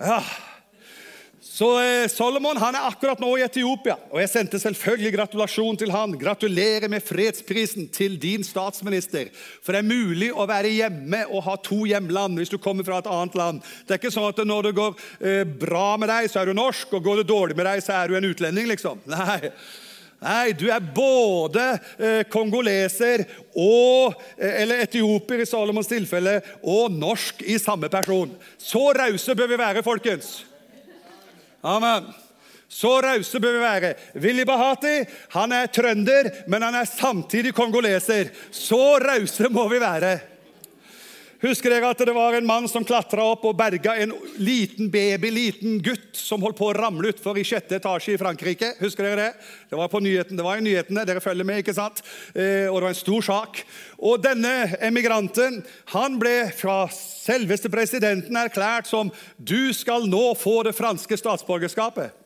Ja. 0.00 0.22
Så 1.52 1.66
eh, 1.82 2.08
Solomon 2.08 2.56
han 2.56 2.76
er 2.78 2.86
akkurat 2.88 3.20
nå 3.20 3.28
i 3.36 3.42
Etiopia, 3.44 3.98
og 4.08 4.22
jeg 4.22 4.30
sendte 4.32 4.56
selvfølgelig 4.62 5.10
gratulasjon 5.18 5.76
til 5.82 5.90
han. 5.92 6.14
Gratulerer 6.16 6.88
med 6.88 7.04
fredsprisen 7.04 7.90
til 7.92 8.14
din 8.20 8.40
statsminister. 8.46 9.28
For 9.60 9.76
det 9.76 9.82
er 9.82 9.90
mulig 9.90 10.30
å 10.32 10.46
være 10.48 10.70
hjemme 10.72 11.26
og 11.28 11.42
ha 11.44 11.58
to 11.60 11.82
hjemland 11.90 12.40
hvis 12.40 12.54
du 12.54 12.56
kommer 12.56 12.86
fra 12.86 13.02
et 13.02 13.10
annet 13.12 13.36
land. 13.36 13.60
Det 13.84 13.92
er 13.92 14.00
ikke 14.00 14.14
sånn 14.14 14.30
at 14.30 14.40
når 14.48 14.70
det 14.70 14.72
går 14.78 15.02
eh, 15.20 15.42
bra 15.44 15.90
med 16.00 16.08
deg, 16.08 16.30
så 16.32 16.40
er 16.40 16.48
du 16.48 16.56
norsk, 16.56 16.94
og 16.96 17.04
går 17.04 17.20
det 17.20 17.28
dårlig 17.28 17.56
med 17.58 17.68
deg, 17.68 17.82
så 17.84 17.98
er 17.98 18.08
du 18.08 18.16
en 18.16 18.28
utlending, 18.30 18.70
liksom. 18.70 19.02
Nei. 19.12 19.52
Nei, 20.22 20.54
du 20.56 20.70
er 20.72 20.86
både 20.96 21.66
eh, 21.98 22.22
kongoleser 22.32 23.26
og 23.58 24.16
eller 24.38 24.86
etioper 24.86 25.42
i 25.42 25.48
Salomons 25.50 25.90
tilfelle 25.90 26.38
og 26.62 26.96
norsk 26.96 27.44
i 27.44 27.58
samme 27.60 27.92
person. 27.92 28.32
Så 28.56 28.86
rause 28.96 29.36
bør 29.36 29.52
vi 29.52 29.60
være, 29.60 29.84
folkens. 29.84 30.32
Amen. 31.62 32.10
Så 32.72 33.00
rause 33.04 33.40
bør 33.40 33.52
vi 33.52 33.62
være. 33.62 33.94
Willy 34.16 34.44
Bahati 34.48 35.02
han 35.34 35.52
er 35.52 35.68
trønder, 35.68 36.30
men 36.48 36.62
han 36.64 36.74
er 36.74 36.88
samtidig 36.88 37.52
kongoleser. 37.54 38.30
Så 38.50 38.96
rause 39.02 39.50
må 39.52 39.66
vi 39.68 39.80
være. 39.80 40.18
Husker 41.42 41.72
dere 41.74 41.88
at 41.90 41.98
det 41.98 42.12
var 42.14 42.36
en 42.38 42.46
mann 42.46 42.68
som 42.70 42.84
klatra 42.86 43.24
opp 43.32 43.42
og 43.48 43.56
berga 43.58 43.96
en 43.98 44.12
liten 44.38 44.86
baby, 44.94 45.32
liten 45.34 45.80
gutt 45.82 46.14
som 46.14 46.44
holdt 46.44 46.60
på 46.60 46.68
å 46.70 46.76
ramle 46.76 47.10
utfor 47.10 47.40
i 47.40 47.42
sjette 47.42 47.80
etasje 47.80 48.14
i 48.14 48.20
Frankrike? 48.20 48.76
Husker 48.78 49.08
dere 49.08 49.32
Det 49.32 49.74
Det 49.74 49.80
var 49.80 49.90
på 49.90 49.98
nyheten, 49.98 50.36
det 50.36 50.46
var 50.46 50.60
i 50.60 50.62
nyhetene, 50.62 51.04
dere 51.04 51.20
følger 51.20 51.44
med, 51.44 51.64
ikke 51.64 51.74
sant? 51.74 51.98
Eh, 52.34 52.70
og 52.70 52.78
det 52.78 52.84
var 52.86 52.94
en 52.94 53.00
stor 53.02 53.26
sak. 53.26 53.64
Og 53.98 54.22
denne 54.22 54.76
emigranten 54.78 55.64
han 55.90 56.18
ble 56.22 56.52
fra 56.54 56.86
selveste 56.94 57.68
presidenten 57.68 58.36
erklært 58.36 58.86
som 58.86 59.10
'Du 59.36 59.72
skal 59.72 60.06
nå 60.06 60.36
få 60.38 60.62
det 60.62 60.76
franske 60.78 61.16
statsborgerskapet'. 61.18 62.21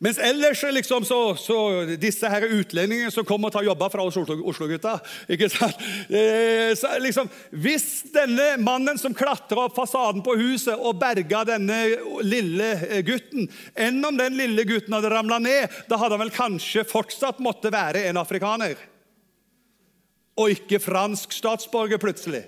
Mens 0.00 0.18
ellers 0.18 0.62
liksom, 0.62 1.04
så, 1.04 1.34
så 1.36 1.56
disse 2.00 2.28
her 2.32 2.46
utlendingene 2.48 3.12
som 3.12 3.24
kommer 3.28 3.50
og 3.50 3.52
tar 3.52 3.66
jobber 3.66 3.90
fra 3.92 4.06
oss 4.08 4.16
Oslo-gutta 4.16 4.94
ikke 5.28 5.50
sant? 5.52 5.82
Eh, 6.08 6.72
liksom, 7.04 7.28
Hvis 7.52 8.06
denne 8.14 8.54
mannen 8.64 8.96
som 9.00 9.12
klatra 9.16 9.66
opp 9.66 9.76
fasaden 9.76 10.24
på 10.24 10.38
huset 10.40 10.72
og 10.72 10.96
berga 11.02 11.42
denne 11.50 11.82
lille 12.24 12.70
eh, 12.86 13.02
gutten 13.04 13.50
Enn 13.76 14.00
om 14.08 14.16
den 14.16 14.38
lille 14.40 14.64
gutten 14.64 14.96
hadde 14.96 15.10
ramla 15.12 15.36
ned, 15.44 15.68
da 15.90 15.98
hadde 16.00 16.16
han 16.16 16.24
vel 16.24 16.32
kanskje 16.32 16.86
fortsatt 16.88 17.42
måtte 17.44 17.68
være 17.72 18.06
en 18.08 18.20
afrikaner. 18.22 18.80
Og 20.40 20.54
ikke 20.54 20.80
fransk 20.80 21.36
statsborger, 21.36 22.00
plutselig. 22.00 22.46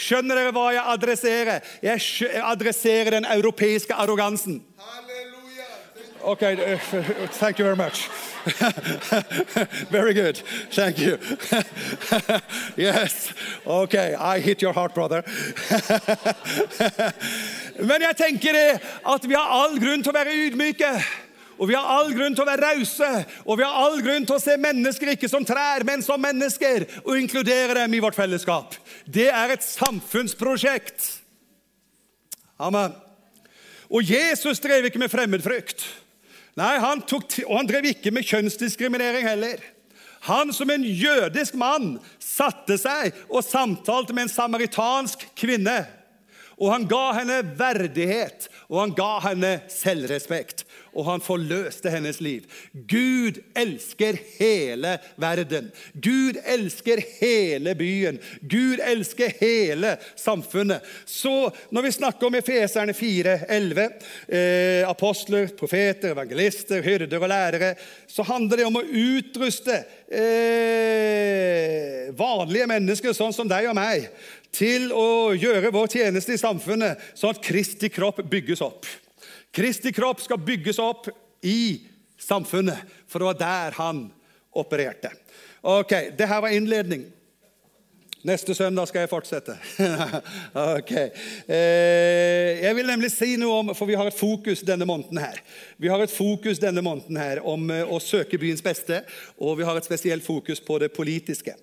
Skjønner 0.00 0.38
dere 0.38 0.52
hva 0.56 0.66
jeg 0.74 0.90
adresserer? 0.94 1.70
Jeg 1.84 2.42
adresserer 2.42 3.14
den 3.18 3.28
europeiske 3.28 3.94
arrogansen. 3.94 4.58
Okay, 6.22 6.74
uh, 6.74 6.78
thank 7.32 7.58
you 7.58 7.64
very 7.64 7.76
much. 7.76 8.08
very 9.90 10.12
good. 10.12 10.36
Thank 10.70 10.98
you. 10.98 11.18
yes. 12.76 13.32
Okay, 13.66 14.14
I 14.14 14.40
hit 14.40 14.60
your 14.60 14.74
heart, 14.74 14.94
brother. 14.94 15.24
Men 17.88 18.02
jeg 18.02 18.16
tenker 18.16 18.54
at 19.04 19.24
vi 19.24 19.34
har 19.34 19.48
all 19.48 19.78
grunn 19.80 20.04
til 20.04 20.12
å 20.12 20.18
være 20.18 20.36
ydmyke. 20.44 20.92
Og 21.60 21.68
vi 21.68 21.76
har 21.76 21.88
all 21.88 22.12
grunn 22.16 22.36
til 22.36 22.44
å 22.44 22.48
være 22.48 22.68
rause, 22.68 23.08
og 23.44 23.58
vi 23.60 23.64
har 23.66 23.76
all 23.76 23.98
grunn 24.04 24.24
til 24.24 24.38
å 24.38 24.40
se 24.40 24.54
mennesker 24.56 25.12
ikke 25.12 25.28
som 25.28 25.44
trær, 25.44 25.84
men 25.84 26.00
som 26.00 26.20
mennesker, 26.20 26.86
og 27.04 27.18
inkludere 27.20 27.82
dem 27.82 27.96
i 27.96 28.00
vårt 28.00 28.16
fellesskap. 28.16 28.78
Det 29.04 29.28
er 29.28 29.52
et 29.52 29.66
samfunnsprosjekt. 29.66 31.04
Amen. 32.60 32.96
Og 33.92 34.08
Jesus 34.08 34.62
drev 34.64 34.88
ikke 34.88 35.02
med 35.02 35.12
fremmedfrykt. 35.12 35.84
Nei, 36.60 36.76
han 36.82 37.00
tok, 37.08 37.38
Og 37.46 37.56
han 37.56 37.68
drev 37.68 37.92
ikke 37.94 38.12
med 38.12 38.26
kjønnsdiskriminering 38.28 39.28
heller. 39.28 39.62
Han 40.28 40.52
som 40.52 40.68
en 40.70 40.84
jødisk 40.84 41.54
mann 41.56 41.94
satte 42.20 42.76
seg 42.76 43.16
og 43.30 43.44
samtalte 43.46 44.12
med 44.12 44.26
en 44.26 44.32
samaritansk 44.34 45.24
kvinne. 45.40 45.78
Og 46.60 46.74
han 46.74 46.84
ga 46.90 47.04
henne 47.16 47.40
verdighet, 47.56 48.50
og 48.68 48.84
han 48.84 48.96
ga 48.96 49.12
henne 49.30 49.54
selvrespekt 49.72 50.66
og 50.96 51.04
han 51.06 51.20
forløste 51.22 51.90
hennes 51.92 52.20
liv. 52.22 52.46
Gud 52.90 53.38
elsker 53.58 54.18
hele 54.38 54.96
verden. 55.20 55.70
Gud 55.94 56.38
elsker 56.44 57.02
hele 57.20 57.74
byen. 57.78 58.18
Gud 58.42 58.78
elsker 58.84 59.32
hele 59.40 59.96
samfunnet. 60.18 60.80
Så 61.06 61.50
når 61.70 61.82
vi 61.86 61.92
snakker 61.98 62.26
om 62.26 62.34
Efeserne 62.38 62.94
4, 62.96 63.38
11, 63.48 63.88
eh, 64.28 64.88
apostler, 64.88 65.46
profeter, 65.58 66.12
evangelister, 66.14 66.82
hyrder 66.82 67.22
og 67.22 67.28
lærere, 67.30 67.74
så 68.10 68.22
handler 68.26 68.56
det 68.56 68.66
om 68.66 68.76
å 68.80 68.84
utruste 68.84 69.76
eh, 70.10 72.10
vanlige 72.18 72.66
mennesker, 72.70 73.12
sånn 73.14 73.34
som 73.34 73.48
deg 73.50 73.68
og 73.70 73.76
meg, 73.78 74.10
til 74.54 74.90
å 74.94 75.32
gjøre 75.36 75.72
vår 75.74 75.92
tjeneste 75.94 76.34
i 76.34 76.40
samfunnet, 76.40 77.00
sånn 77.14 77.34
at 77.34 77.42
Kristi 77.44 77.90
kropp 77.92 78.22
bygges 78.30 78.62
opp. 78.64 78.88
Kristi 79.54 79.92
kropp 79.94 80.22
skal 80.22 80.40
bygges 80.42 80.78
opp 80.82 81.08
i 81.46 81.86
samfunnet, 82.20 82.78
for 83.08 83.22
det 83.22 83.30
var 83.30 83.40
der 83.40 83.78
han 83.80 84.04
opererte. 84.50 85.12
Ok, 85.62 85.92
det 86.16 86.28
her 86.28 86.42
var 86.42 86.54
innledning. 86.54 87.08
Neste 88.20 88.52
søndag 88.52 88.84
skal 88.90 89.06
jeg 89.06 89.08
fortsette. 89.08 89.54
ok. 90.76 90.90
Eh, 91.48 92.58
jeg 92.60 92.76
vil 92.76 92.90
nemlig 92.90 93.08
si 93.14 93.30
noe 93.40 93.62
om 93.62 93.70
For 93.72 93.88
vi 93.88 93.96
har 93.96 94.10
et 94.10 94.16
fokus 94.16 94.60
denne 94.66 94.84
måneden 94.84 95.22
her. 95.22 95.38
Vi 95.80 95.88
har 95.88 96.02
et 96.04 96.12
fokus 96.12 96.60
denne 96.60 96.84
måneden 96.84 97.16
her 97.16 97.40
om 97.48 97.64
eh, 97.72 97.80
å 97.80 97.96
søke 98.04 98.36
byens 98.40 98.60
beste, 98.64 99.00
og 99.40 99.56
vi 99.56 99.64
har 99.64 99.80
et 99.80 99.88
spesielt 99.88 100.26
fokus 100.26 100.60
på 100.60 100.76
det 100.82 100.92
politiske. 100.92 101.56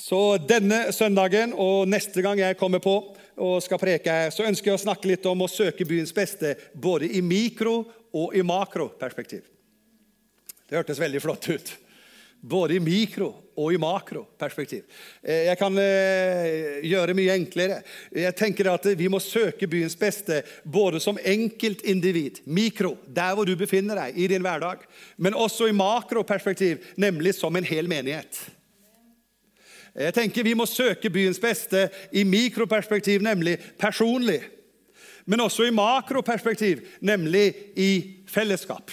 Så 0.00 0.38
denne 0.48 0.86
søndagen 0.96 1.52
og 1.60 1.88
neste 1.90 2.22
gang 2.24 2.40
jeg 2.40 2.56
kommer 2.60 2.80
på, 2.80 2.94
og 3.40 3.60
skal 3.64 3.80
preke 3.80 4.12
her, 4.12 4.32
så 4.32 4.46
ønsker 4.48 4.72
jeg 4.72 4.78
å 4.78 4.82
snakke 4.84 5.08
litt 5.10 5.26
om 5.28 5.44
å 5.44 5.50
søke 5.50 5.86
byens 5.88 6.12
beste 6.16 6.54
både 6.72 7.08
i 7.16 7.22
mikro- 7.24 7.84
og 8.16 8.34
i 8.34 8.42
makroperspektiv. 8.42 9.44
Det 10.66 10.78
hørtes 10.78 11.00
veldig 11.00 11.20
flott 11.22 11.48
ut. 11.50 11.70
Både 12.40 12.74
i 12.78 12.80
mikro- 12.80 13.34
og 13.60 13.74
i 13.74 13.78
makroperspektiv. 13.80 14.86
Eh, 15.22 15.44
jeg 15.50 15.58
kan 15.60 15.74
eh, 15.78 16.80
gjøre 16.88 17.14
mye 17.18 17.34
enklere. 17.36 17.82
Jeg 18.16 18.36
tenker 18.38 18.70
at 18.72 18.86
Vi 18.96 19.08
må 19.12 19.20
søke 19.20 19.68
byens 19.68 19.98
beste 20.00 20.40
både 20.64 21.02
som 21.04 21.20
enkeltindivid, 21.20 22.40
mikro, 22.46 22.96
der 23.06 23.34
hvor 23.36 23.44
du 23.44 23.52
befinner 23.60 24.00
deg 24.06 24.16
i 24.16 24.30
din 24.32 24.42
hverdag, 24.46 24.86
men 25.18 25.36
også 25.36 25.68
i 25.68 25.76
makroperspektiv, 25.76 26.80
nemlig 26.96 27.36
som 27.36 27.56
en 27.56 27.68
hel 27.68 27.90
menighet. 27.90 28.40
Jeg 29.94 30.14
tenker 30.14 30.46
Vi 30.46 30.54
må 30.54 30.66
søke 30.66 31.10
byens 31.10 31.40
beste 31.40 31.88
i 32.12 32.24
mikroperspektiv, 32.24 33.22
nemlig 33.22 33.58
personlig. 33.78 34.40
Men 35.26 35.40
også 35.40 35.66
i 35.66 35.74
makroperspektiv, 35.74 36.80
nemlig 37.00 37.54
i 37.76 38.22
fellesskap. 38.28 38.90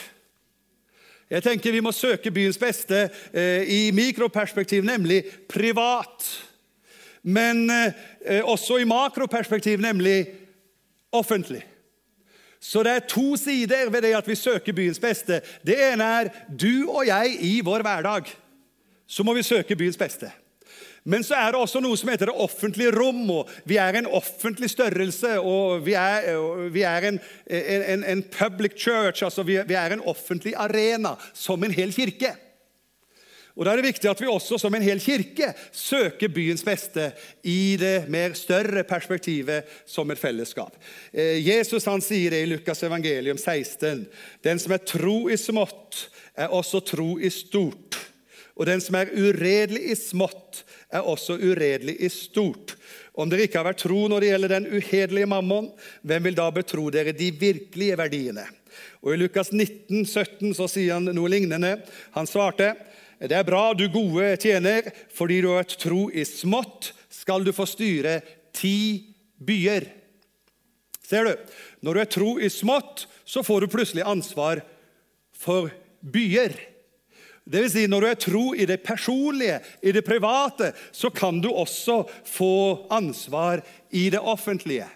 Jeg 1.30 1.44
tenker 1.44 1.72
Vi 1.72 1.84
må 1.84 1.92
søke 1.92 2.32
byens 2.32 2.58
beste 2.58 3.10
eh, 3.34 3.63
i 3.63 3.92
mikroperspektiv, 3.92 4.84
nemlig 4.84 5.24
privat. 5.50 6.27
Men 7.24 7.70
eh, 7.70 8.44
også 8.44 8.77
i 8.77 8.88
makroperspektiv, 8.88 9.80
nemlig 9.80 10.27
offentlig. 11.12 11.66
Så 12.60 12.84
det 12.84 12.92
er 12.92 13.06
to 13.10 13.36
sider 13.38 13.89
ved 13.89 14.01
det 14.01 14.16
at 14.18 14.27
vi 14.27 14.36
søker 14.36 14.74
byens 14.74 15.00
beste. 15.00 15.42
Det 15.66 15.77
ene 15.94 16.04
er 16.04 16.30
du 16.50 16.89
og 16.89 17.06
jeg 17.08 17.38
i 17.42 17.62
vår 17.66 17.82
hverdag. 17.86 18.32
Så 19.08 19.24
må 19.24 19.34
vi 19.34 19.44
søke 19.44 19.75
byens 19.75 19.98
beste. 19.98 20.32
Men 21.08 21.24
så 21.24 21.38
er 21.40 21.54
det 21.56 21.62
også 21.64 21.80
noe 21.84 21.96
som 22.00 22.10
heter 22.12 22.28
det 22.28 22.42
offentlige 22.44 22.92
rom. 22.92 23.22
og 23.32 23.52
Vi 23.64 23.78
er 23.80 23.96
en 23.96 24.10
offentlig 24.12 24.70
størrelse, 24.74 25.38
og 25.40 25.86
vi 25.86 25.96
er, 25.96 26.28
vi 26.74 26.84
er 26.84 27.12
en, 27.14 27.22
en, 27.48 28.04
en, 28.04 28.24
public 28.24 28.76
church. 28.76 29.24
altså 29.24 29.44
vi, 29.48 29.56
vi 29.68 29.78
er 29.80 29.96
en 29.96 30.04
offentlig 30.04 30.54
arena, 30.56 31.16
som 31.34 31.64
en 31.64 31.72
hel 31.72 31.96
kirke. 31.96 32.36
Og 33.58 33.66
Da 33.66 33.72
er 33.72 33.80
det 33.80 33.88
viktig 33.88 34.10
at 34.10 34.20
vi 34.22 34.28
også 34.30 34.60
som 34.62 34.76
en 34.78 34.84
hel 34.86 35.00
kirke 35.02 35.48
søker 35.74 36.30
byens 36.30 36.62
beste 36.66 37.08
i 37.42 37.78
det 37.80 38.06
mer 38.12 38.36
større 38.38 38.84
perspektivet 38.86 39.66
som 39.90 40.12
et 40.12 40.20
fellesskap. 40.22 40.76
Eh, 41.14 41.40
Jesus 41.42 41.88
han 41.90 42.04
sier 42.06 42.36
det 42.36 42.44
i 42.44 42.52
Lukas 42.52 42.84
evangelium 42.86 43.38
16.: 43.38 44.06
Den 44.44 44.60
som 44.60 44.76
er 44.76 44.84
tro 44.86 45.30
i 45.30 45.40
smått, 45.42 46.10
er 46.38 46.54
også 46.54 46.84
tro 46.86 47.16
i 47.18 47.32
stort. 47.34 47.87
Og 48.58 48.66
den 48.66 48.82
som 48.82 48.98
er 48.98 49.12
uredelig 49.14 49.84
i 49.92 49.96
smått, 49.98 50.64
er 50.90 51.06
også 51.06 51.38
uredelig 51.38 51.98
i 52.02 52.10
stort. 52.10 52.74
Om 53.18 53.30
dere 53.30 53.46
ikke 53.46 53.60
har 53.60 53.68
vært 53.70 53.84
tro 53.84 54.06
når 54.10 54.24
det 54.24 54.30
gjelder 54.32 54.54
den 54.56 54.70
uhederlige 54.72 55.30
mammon, 55.30 55.70
hvem 56.02 56.28
vil 56.28 56.38
da 56.38 56.48
betro 56.54 56.88
dere 56.94 57.14
de 57.18 57.30
virkelige 57.38 57.98
verdiene? 58.00 58.48
Og 59.04 59.14
I 59.14 59.20
Lukas 59.22 59.52
19, 59.54 60.06
17 60.06 60.56
så 60.58 60.68
sier 60.70 60.98
han 60.98 61.10
noe 61.14 61.32
lignende. 61.32 61.78
Han 62.18 62.30
svarte, 62.30 62.76
'Det 63.20 63.34
er 63.34 63.44
bra, 63.44 63.74
du 63.74 63.88
gode 63.90 64.38
tjener, 64.38 64.92
fordi 65.10 65.42
du 65.42 65.48
har 65.50 65.64
vært 65.64 65.78
tro 65.78 66.10
i 66.10 66.24
smått, 66.24 66.94
skal 67.10 67.44
du 67.44 67.52
få 67.52 67.66
styre 67.66 68.22
ti 68.54 69.16
byer.' 69.42 69.90
Ser 71.02 71.24
du? 71.24 71.36
Når 71.82 71.94
du 71.94 72.00
er 72.00 72.06
tro 72.06 72.40
i 72.40 72.50
smått, 72.50 73.08
så 73.26 73.44
får 73.44 73.62
du 73.62 73.68
plutselig 73.68 74.04
ansvar 74.04 74.62
for 75.32 75.72
byer. 76.04 76.76
Det 77.48 77.63
vil 77.63 77.72
si, 77.72 77.86
når 77.88 78.04
du 78.04 78.08
er 78.10 78.20
tro 78.20 78.44
i 78.56 78.68
det 78.68 78.82
personlige, 78.84 79.62
i 79.82 79.94
det 79.96 80.04
private, 80.06 80.74
så 80.92 81.12
kan 81.13 81.39
du 81.42 81.50
også 81.54 82.01
få 82.27 82.88
ansvar 82.92 83.63
i 83.96 84.10
det 84.12 84.20
offentlige. 84.20 84.89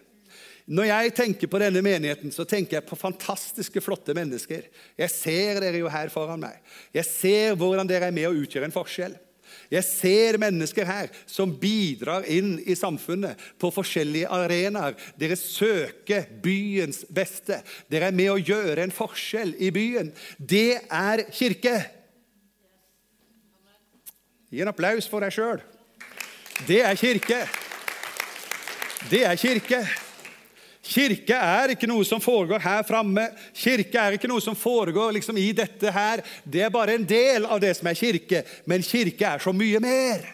Når 0.72 0.88
jeg 0.88 1.14
tenker 1.18 1.50
på 1.52 1.60
denne 1.60 1.82
menigheten, 1.84 2.32
så 2.32 2.46
tenker 2.48 2.78
jeg 2.78 2.88
på 2.88 3.00
fantastiske, 3.00 3.82
flotte 3.84 4.14
mennesker. 4.16 4.68
Jeg 5.00 5.12
ser 5.12 5.60
dere 5.64 5.82
jo 5.82 5.90
her 5.92 6.12
foran 6.14 6.44
meg. 6.44 6.60
Jeg 6.96 7.08
ser 7.08 7.58
hvordan 7.60 7.90
dere 7.90 8.08
er 8.08 8.16
med 8.16 8.30
å 8.30 8.36
utgjøre 8.44 8.70
en 8.70 8.76
forskjell. 8.76 9.18
Jeg 9.72 9.84
ser 9.88 10.38
mennesker 10.40 10.88
her 10.88 11.10
som 11.30 11.52
bidrar 11.60 12.28
inn 12.30 12.58
i 12.68 12.76
samfunnet 12.76 13.40
på 13.60 13.72
forskjellige 13.72 14.32
arenaer. 14.32 14.98
Dere 15.20 15.38
søker 15.40 16.28
byens 16.44 17.04
beste. 17.12 17.62
Dere 17.92 18.12
er 18.12 18.16
med 18.16 18.34
å 18.34 18.40
gjøre 18.40 18.84
en 18.84 18.96
forskjell 18.96 19.56
i 19.60 19.72
byen. 19.76 20.12
Det 20.38 20.82
er 20.88 21.26
kirke. 21.36 21.80
Gi 24.52 24.60
en 24.60 24.68
applaus 24.68 25.06
for 25.08 25.24
deg 25.24 25.32
sjøl. 25.32 25.62
Det 26.68 26.82
er 26.84 26.98
kirke. 27.00 27.38
Det 29.08 29.22
er 29.24 29.38
kirke. 29.40 29.80
Kirke 30.92 31.38
er 31.38 31.72
ikke 31.72 31.88
noe 31.88 32.04
som 32.04 32.20
foregår 32.20 32.60
her 32.60 32.84
framme. 32.84 33.30
Kirke 33.56 33.96
er 34.02 34.18
ikke 34.18 34.28
noe 34.28 34.44
som 34.44 34.58
foregår 34.58 35.16
liksom 35.16 35.40
i 35.40 35.54
dette 35.56 35.94
her. 35.96 36.26
Det 36.44 36.66
er 36.66 36.74
bare 36.74 36.98
en 36.98 37.08
del 37.08 37.48
av 37.48 37.62
det 37.64 37.72
som 37.80 37.88
er 37.88 37.96
kirke. 37.96 38.44
Men 38.68 38.84
kirke 38.84 39.30
er 39.30 39.40
så 39.40 39.56
mye 39.56 39.80
mer. 39.80 40.28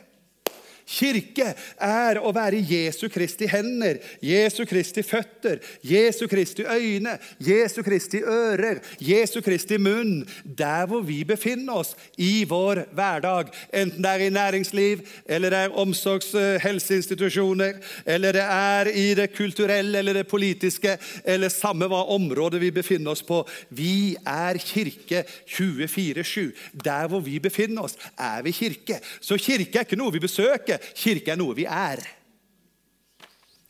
Kirke 0.87 1.49
er 1.83 2.17
å 2.23 2.31
være 2.31 2.61
Jesu 2.63 3.09
Kristi 3.11 3.47
hender, 3.51 3.99
Jesu 4.23 4.61
Kristi 4.67 5.03
føtter, 5.03 5.59
Jesu 5.83 6.23
Kristi 6.31 6.63
øyne, 6.63 7.17
Jesu 7.43 7.81
Kristi 7.83 8.21
ører, 8.23 8.79
Jesu 9.03 9.41
Kristi 9.43 9.75
munn. 9.77 10.21
Der 10.45 10.87
hvor 10.87 11.03
vi 11.03 11.19
befinner 11.27 11.81
oss 11.81 11.91
i 12.15 12.45
vår 12.47 12.85
hverdag. 12.95 13.51
Enten 13.75 14.05
det 14.05 14.13
er 14.13 14.23
i 14.23 14.31
næringsliv, 14.31 15.03
eller 15.27 15.51
det 15.51 15.59
er 15.65 15.75
omsorgs- 15.75 16.31
og 16.39 16.61
helseinstitusjoner, 16.63 17.81
eller 18.05 18.37
det 18.39 18.45
er 18.45 18.91
i 18.93 19.07
det 19.19 19.27
kulturelle 19.35 19.99
eller 19.99 20.21
det 20.21 20.27
politiske, 20.31 20.95
eller 21.25 21.51
samme 21.51 21.91
hva 21.91 22.05
området 22.15 22.63
vi 22.63 22.71
befinner 22.71 23.11
oss 23.11 23.25
på. 23.27 23.41
Vi 23.75 24.15
er 24.23 24.61
kirke 24.63 25.25
24-7. 25.51 26.55
Der 26.71 27.11
hvor 27.11 27.19
vi 27.19 27.41
befinner 27.43 27.89
oss, 27.89 27.99
er 28.15 28.39
vi 28.47 28.55
kirke. 28.55 29.01
Så 29.19 29.35
kirke 29.35 29.81
er 29.81 29.87
ikke 29.87 29.99
noe 29.99 30.15
vi 30.15 30.23
besøker 30.23 30.76
kirke 30.95 31.33
er 31.33 31.39
noe 31.39 31.55
vi 31.57 31.65
er. 31.69 32.03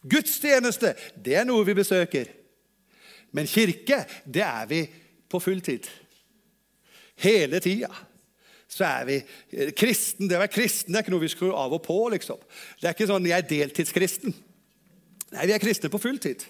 Gudstjeneste, 0.07 0.93
det 1.15 1.35
er 1.39 1.47
noe 1.47 1.65
vi 1.67 1.75
besøker. 1.77 2.29
Men 3.35 3.49
kirke, 3.49 4.03
det 4.25 4.43
er 4.45 4.67
vi 4.69 4.83
på 5.29 5.41
full 5.43 5.61
tid. 5.61 5.87
Hele 7.17 7.59
tida 7.63 7.91
så 8.67 8.83
er 8.83 9.05
vi 9.07 9.15
kristen. 9.77 10.27
Det 10.27 10.37
å 10.37 10.41
være 10.43 10.53
kristen 10.53 10.91
det 10.91 10.99
er 10.99 11.05
ikke 11.05 11.13
noe 11.15 11.23
vi 11.23 11.31
skrur 11.31 11.55
av 11.57 11.73
og 11.73 11.81
på. 11.85 11.97
liksom. 12.13 12.39
Det 12.81 12.89
er 12.89 12.95
ikke 12.95 13.09
sånn 13.09 13.25
'jeg 13.25 13.37
er 13.37 13.49
deltidskristen'. 13.49 14.35
Nei, 15.31 15.45
vi 15.45 15.53
er 15.53 15.59
kristne 15.59 15.89
på 15.89 15.99
full 15.99 16.19
tid. 16.19 16.43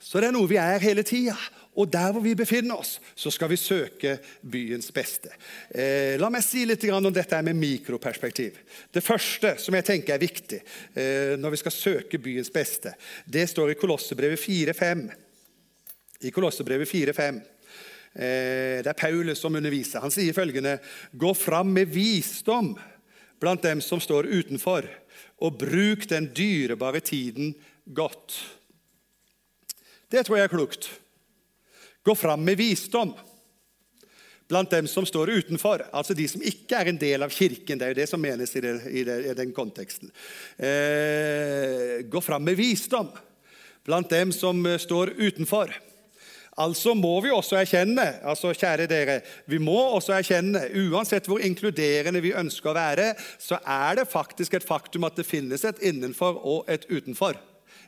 Så 0.00 0.20
det 0.20 0.28
er 0.28 0.32
noe 0.32 0.48
vi 0.48 0.56
er 0.56 0.78
hele 0.78 1.02
tida. 1.02 1.36
Og 1.76 1.90
der 1.92 2.12
hvor 2.12 2.24
vi 2.24 2.34
befinner 2.34 2.78
oss, 2.80 2.96
så 3.14 3.30
skal 3.30 3.50
vi 3.52 3.58
søke 3.60 4.16
byens 4.40 4.88
beste. 4.96 5.32
Eh, 5.68 6.16
la 6.16 6.30
meg 6.32 6.44
si 6.44 6.64
litt 6.64 6.86
om 6.88 7.10
dette 7.12 7.40
med 7.44 7.58
mikroperspektiv. 7.58 8.56
Det 8.92 9.04
første 9.04 9.56
som 9.60 9.76
jeg 9.76 9.84
tenker 9.84 10.16
er 10.16 10.22
viktig 10.22 10.62
eh, 10.96 11.34
når 11.36 11.52
vi 11.52 11.60
skal 11.60 11.76
søke 11.76 12.20
byens 12.22 12.52
beste, 12.52 12.94
det 13.28 13.44
står 13.52 13.74
i 13.74 13.78
Kolossebrevet 13.80 14.40
4.5. 14.40 15.04
I 16.24 16.32
Kolossebrevet 16.32 16.88
4.5. 16.88 17.44
Eh, 18.16 18.80
det 18.80 18.88
er 18.88 18.96
Paulus 18.96 19.44
som 19.44 19.54
underviser. 19.60 20.00
Han 20.00 20.14
sier 20.14 20.32
følgende.: 20.32 20.78
Gå 21.12 21.34
fram 21.36 21.74
med 21.76 21.92
visdom 21.92 22.72
blant 23.40 23.62
dem 23.62 23.82
som 23.84 24.00
står 24.00 24.32
utenfor, 24.32 24.88
og 25.44 25.58
bruk 25.60 26.08
den 26.08 26.30
dyrebare 26.32 27.04
tiden 27.04 27.52
godt. 27.84 28.40
Det 30.08 30.24
tror 30.24 30.38
jeg 30.38 30.48
er 30.48 30.56
klokt. 30.56 30.88
Gå 32.06 32.14
fram 32.14 32.44
med 32.46 32.60
visdom 32.60 33.16
blant 34.48 34.70
dem 34.70 34.86
som 34.86 35.06
står 35.06 35.30
utenfor, 35.40 35.82
altså 35.90 36.14
de 36.14 36.26
som 36.30 36.42
ikke 36.46 36.78
er 36.78 36.90
en 36.90 37.00
del 37.00 37.26
av 37.26 37.32
kirken. 37.34 37.78
Det 37.80 37.86
er 37.86 37.94
jo 37.94 37.98
det 37.98 38.06
som 38.10 38.22
menes 38.22 38.52
i, 38.54 38.62
det, 38.62 38.74
i, 38.86 39.02
det, 39.06 39.16
i 39.26 39.34
den 39.34 39.50
konteksten. 39.56 40.12
Eh, 40.54 42.04
gå 42.06 42.22
fram 42.22 42.46
med 42.46 42.54
visdom 42.58 43.10
blant 43.86 44.10
dem 44.14 44.30
som 44.34 44.62
eh, 44.66 44.78
står 44.78 45.16
utenfor. 45.18 45.74
Altså 46.62 46.94
må 46.96 47.18
vi 47.20 47.34
også 47.34 47.58
erkjenne, 47.58 48.04
altså 48.24 48.54
kjære 48.56 48.86
dere, 48.88 49.18
vi 49.50 49.58
må 49.60 49.76
også 49.98 50.14
erkjenne, 50.16 50.62
uansett 50.86 51.26
hvor 51.28 51.42
inkluderende 51.44 52.22
vi 52.24 52.32
ønsker 52.32 52.70
å 52.70 52.78
være, 52.78 53.10
så 53.42 53.58
er 53.60 53.98
det 53.98 54.06
faktisk 54.08 54.56
et 54.56 54.64
faktum 54.64 55.04
at 55.04 55.18
det 55.18 55.26
finnes 55.28 55.66
et 55.68 55.82
innenfor 55.84 56.38
og 56.38 56.70
et 56.72 56.86
utenfor. 56.88 57.36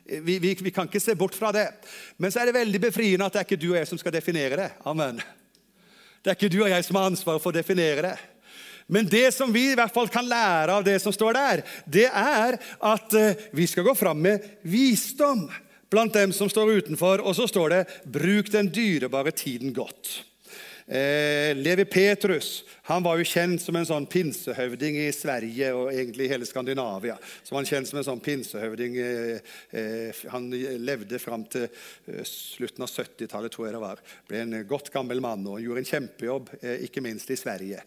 Vi, 0.09 0.39
vi, 0.41 0.55
vi, 0.57 0.71
kan 0.73 0.89
ikke 0.89 1.01
se 1.01 1.15
bort 1.15 1.37
fra 1.37 1.51
det. 1.53 1.67
Men 2.17 2.31
så 2.31 2.41
er 2.41 2.49
det 2.49 2.57
veldig 2.57 2.81
befriende 2.89 3.27
at 3.27 3.35
det 3.35 3.43
er 3.43 3.47
ikke 3.47 3.61
du 3.61 3.69
og 3.71 3.77
jeg 3.77 3.89
som 3.91 4.01
skal 4.01 4.15
definere 4.15 4.57
det. 4.57 4.69
Amen. 4.89 5.21
Det 6.19 6.31
er 6.31 6.37
ikke 6.37 6.51
du 6.51 6.63
og 6.63 6.71
jeg 6.71 6.85
som 6.87 6.97
har 6.99 7.09
ansvaret 7.11 7.43
for 7.43 7.53
å 7.53 7.59
definere 7.59 8.03
det. 8.09 8.17
Men 8.89 9.05
det 9.05 9.27
som 9.35 9.51
vi 9.53 9.67
i 9.69 9.75
hvert 9.77 9.93
fall 9.93 10.09
kan 10.09 10.25
lære 10.25 10.79
av 10.79 10.85
det 10.85 10.97
som 11.03 11.13
står 11.13 11.37
der, 11.37 11.61
det 11.85 12.07
er 12.09 12.57
at 12.89 13.13
eh, 13.13 13.43
vi 13.53 13.67
skal 13.69 13.85
gå 13.85 13.93
fram 13.93 14.17
med 14.25 14.47
visdom 14.65 15.45
blant 15.93 16.15
dem 16.17 16.33
som 16.33 16.49
står 16.49 16.79
utenfor. 16.81 17.21
Og 17.21 17.37
så 17.37 17.45
står 17.47 17.69
det 17.69 17.83
'bruk 18.05 18.49
den 18.51 18.71
dyrebare 18.73 19.31
tiden 19.31 19.75
godt'. 19.75 20.23
Eh, 20.89 21.55
Levi 21.55 21.85
Petrus 21.85 22.63
han 22.89 23.03
var 23.03 23.19
jo 23.19 23.25
kjent 23.29 23.61
som 23.61 23.75
en 23.77 23.85
sånn 23.85 24.07
pinsehøvding 24.09 24.95
i 25.03 25.11
Sverige 25.13 25.67
og 25.77 25.91
egentlig 25.93 26.25
i 26.25 26.29
hele 26.31 26.47
Skandinavia. 26.49 27.19
Så 27.45 27.53
var 27.53 27.59
Han 27.59 27.69
kjent 27.69 27.89
som 27.91 27.99
en 27.99 28.07
sånn 28.07 28.23
pinsehøvding. 28.25 28.95
Eh, 28.97 29.51
eh, 29.69 30.21
han 30.33 30.47
levde 30.49 31.19
fram 31.21 31.43
til 31.45 31.67
slutten 32.25 32.81
av 32.81 32.89
70-tallet, 32.89 33.53
tror 33.53 33.67
jeg 33.67 33.75
det 33.75 33.83
var. 33.83 34.01
Ble 34.25 34.41
en 34.41 34.57
godt 34.65 34.89
gammel 34.89 35.21
mann 35.21 35.45
og 35.45 35.61
gjorde 35.61 35.83
en 35.83 35.89
kjempejobb, 35.91 36.49
ikke 36.81 37.03
minst 37.05 37.29
i 37.29 37.37
Sverige. 37.37 37.83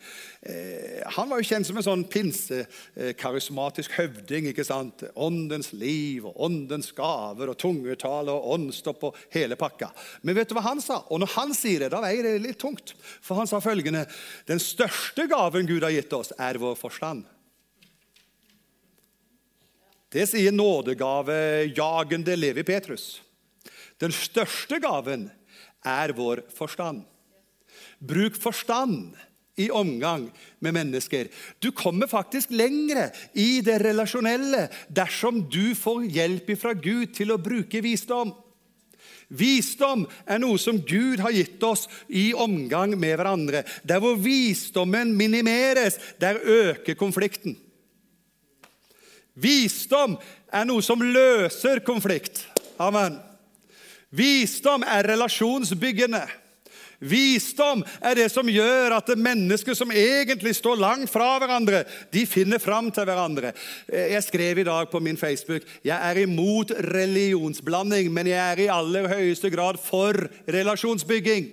Han 1.16 1.30
var 1.32 1.40
jo 1.40 1.48
kjent 1.48 1.66
som 1.66 1.80
en 1.80 1.86
sånn 1.88 2.06
pinsekarismatisk 2.06 3.98
høvding. 3.98 4.52
ikke 4.52 4.64
sant? 4.64 5.02
Åndens 5.16 5.72
liv 5.72 6.28
og 6.30 6.38
åndens 6.46 6.92
gaver 6.94 7.50
og 7.50 7.58
tungetale 7.58 8.30
og 8.30 8.54
åndsstopp 8.54 9.08
og 9.10 9.18
hele 9.34 9.58
pakka. 9.58 9.90
Men 10.22 10.38
vet 10.38 10.52
du 10.52 10.54
hva 10.54 10.68
han 10.70 10.80
sa? 10.84 11.02
Og 11.10 11.24
når 11.24 11.34
han 11.34 11.54
sier 11.56 11.82
det, 11.82 11.90
da 11.90 12.04
veier 12.04 12.22
det 12.22 12.38
litt 12.46 12.62
tungt. 12.62 12.91
For 13.22 13.38
han 13.38 13.48
sa 13.50 13.60
følgende 13.62 14.04
Den 14.48 14.60
største 14.62 15.26
gaven 15.30 15.68
Gud 15.68 15.84
har 15.84 15.94
gitt 15.94 16.12
oss, 16.16 16.32
er 16.38 16.60
vår 16.60 16.76
forstand. 16.80 17.24
Det 20.12 20.26
sier 20.28 20.52
nådegavejagende 20.52 22.36
Levi 22.36 22.64
Petrus. 22.68 23.22
Den 24.00 24.12
største 24.12 24.76
gaven 24.82 25.30
er 25.86 26.12
vår 26.16 26.44
forstand. 26.52 27.04
Bruk 28.02 28.36
forstand 28.36 29.14
i 29.56 29.70
omgang 29.70 30.26
med 30.64 30.74
mennesker. 30.74 31.28
Du 31.60 31.70
kommer 31.76 32.08
faktisk 32.10 32.52
lengre 32.52 33.10
i 33.32 33.60
det 33.64 33.78
relasjonelle 33.84 34.66
dersom 34.88 35.42
du 35.48 35.74
får 35.78 36.08
hjelp 36.12 36.52
fra 36.60 36.72
Gud 36.76 37.12
til 37.16 37.32
å 37.32 37.40
bruke 37.40 37.82
visdom. 37.84 38.32
Visdom 39.32 40.04
er 40.28 40.40
noe 40.42 40.60
som 40.60 40.76
Gud 40.84 41.22
har 41.24 41.32
gitt 41.32 41.62
oss 41.64 41.86
i 42.12 42.30
omgang 42.36 42.92
med 43.00 43.16
hverandre. 43.16 43.64
Der 43.88 44.02
hvor 44.02 44.18
visdommen 44.20 45.14
minimeres, 45.16 45.96
der 46.20 46.40
øker 46.42 46.98
konflikten. 47.00 47.56
Visdom 49.32 50.18
er 50.52 50.68
noe 50.68 50.84
som 50.84 51.00
løser 51.00 51.80
konflikt. 51.86 52.44
Amen. 52.76 53.16
Visdom 54.12 54.84
er 54.84 55.08
relasjonsbyggende. 55.08 56.26
Visdom 57.02 57.82
er 58.00 58.18
det 58.18 58.28
som 58.32 58.48
gjør 58.48 58.96
at 58.98 59.12
mennesker 59.18 59.76
som 59.78 59.90
egentlig 59.94 60.54
står 60.58 60.80
langt 60.80 61.10
fra 61.12 61.34
hverandre, 61.42 61.82
de 62.14 62.26
finner 62.28 62.62
fram 62.62 62.90
til 62.94 63.06
hverandre. 63.08 63.52
Jeg 63.90 64.22
skrev 64.26 64.62
i 64.62 64.68
dag 64.68 64.90
på 64.90 65.00
min 65.02 65.18
Facebook 65.20 65.66
jeg 65.84 65.96
er 65.96 66.22
imot 66.22 66.72
religionsblanding, 66.92 68.12
men 68.14 68.30
jeg 68.30 68.42
er 68.42 68.62
i 68.64 68.70
aller 68.72 69.10
høyeste 69.10 69.50
grad 69.52 69.80
for 69.82 70.16
relasjonsbygging. 70.46 71.50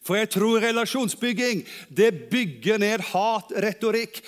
For 0.00 0.16
jeg 0.16 0.30
tror 0.32 0.62
relasjonsbygging 0.64 1.60
det 1.92 2.08
bygger 2.32 2.80
ned 2.80 3.02
hat, 3.10 3.52
retorikk. 3.52 4.22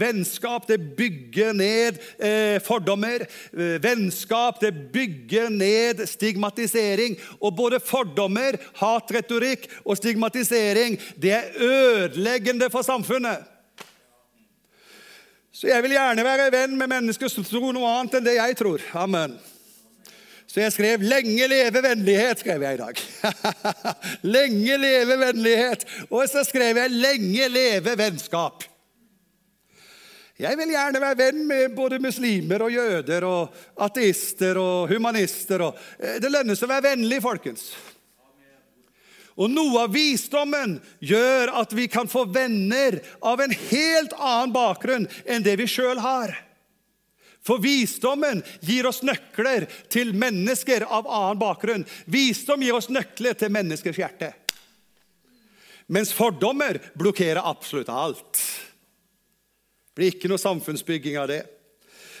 Vennskap 0.00 0.66
det 0.66 0.80
bygger 0.98 1.54
ned 1.54 2.00
eh, 2.18 2.58
fordommer. 2.64 3.22
Eh, 3.54 3.76
vennskap 3.82 4.58
det 4.64 4.72
bygger 4.94 5.46
ned 5.54 6.02
stigmatisering. 6.10 7.14
Og 7.38 7.54
både 7.54 7.78
fordommer, 7.80 8.58
hat, 8.82 9.14
retorikk 9.14 9.68
og 9.84 10.00
stigmatisering 10.00 10.98
det 11.22 11.36
er 11.38 11.54
ødeleggende 11.62 12.70
for 12.72 12.82
samfunnet. 12.82 13.46
Så 15.52 15.68
jeg 15.68 15.84
vil 15.84 15.94
gjerne 15.94 16.26
være 16.26 16.50
venn 16.50 16.74
med 16.80 16.90
mennesker 16.90 17.30
som 17.30 17.46
tror 17.46 17.70
noe 17.76 17.86
annet 17.94 18.18
enn 18.18 18.26
det 18.26 18.38
jeg 18.40 18.58
tror. 18.58 18.82
Amen. 18.98 19.38
Så 20.52 20.60
jeg 20.60 20.72
skrev 20.74 21.00
'Lenge 21.00 21.46
leve 21.48 21.80
vennlighet', 21.80 22.42
skrev 22.44 22.62
jeg 22.62 22.74
i 22.74 22.80
dag. 22.82 22.98
lenge 24.36 24.76
leve 24.76 25.16
vennlighet. 25.16 25.86
Og 26.10 26.28
så 26.28 26.44
skrev 26.44 26.76
jeg 26.76 26.90
'Lenge 26.90 27.48
leve 27.48 27.96
vennskap'. 27.96 28.66
Jeg 30.38 30.58
vil 30.58 30.74
gjerne 30.74 31.00
være 31.00 31.18
venn 31.18 31.46
med 31.48 31.72
både 31.76 32.02
muslimer 32.02 32.66
og 32.66 32.72
jøder 32.72 33.24
og 33.24 33.56
ateister 33.80 34.60
og 34.60 34.92
humanister. 34.92 35.64
Og 35.70 35.80
eh, 35.98 36.20
det 36.20 36.28
lønner 36.28 36.58
seg 36.58 36.68
å 36.68 36.74
være 36.74 36.88
vennlig, 36.90 37.22
folkens. 37.24 37.70
Og 39.40 39.48
Noe 39.48 39.86
av 39.86 39.96
visdommen 39.96 40.76
gjør 41.00 41.56
at 41.62 41.72
vi 41.72 41.88
kan 41.88 42.10
få 42.12 42.26
venner 42.28 43.00
av 43.24 43.40
en 43.40 43.54
helt 43.70 44.12
annen 44.18 44.52
bakgrunn 44.52 45.08
enn 45.24 45.46
det 45.46 45.56
vi 45.62 45.70
sjøl 45.70 46.02
har. 46.04 46.36
For 47.42 47.62
visdommen 47.62 48.42
gir 48.62 48.86
oss 48.86 49.02
nøkler 49.02 49.66
til 49.90 50.14
mennesker 50.14 50.86
av 50.86 51.08
annen 51.10 51.40
bakgrunn. 51.40 51.86
Visdom 52.06 52.62
gir 52.62 52.78
oss 52.78 52.90
nøkler 52.92 53.34
til 53.38 53.50
menneskers 53.54 53.98
hjerte. 53.98 54.30
Mens 55.92 56.12
fordommer 56.14 56.78
blokkerer 56.94 57.42
absolutt 57.42 57.90
alt. 57.90 58.38
Det 59.92 59.98
blir 59.98 60.14
ikke 60.14 60.30
noe 60.30 60.40
samfunnsbygging 60.40 61.18
av 61.20 61.28
det. 61.28 61.42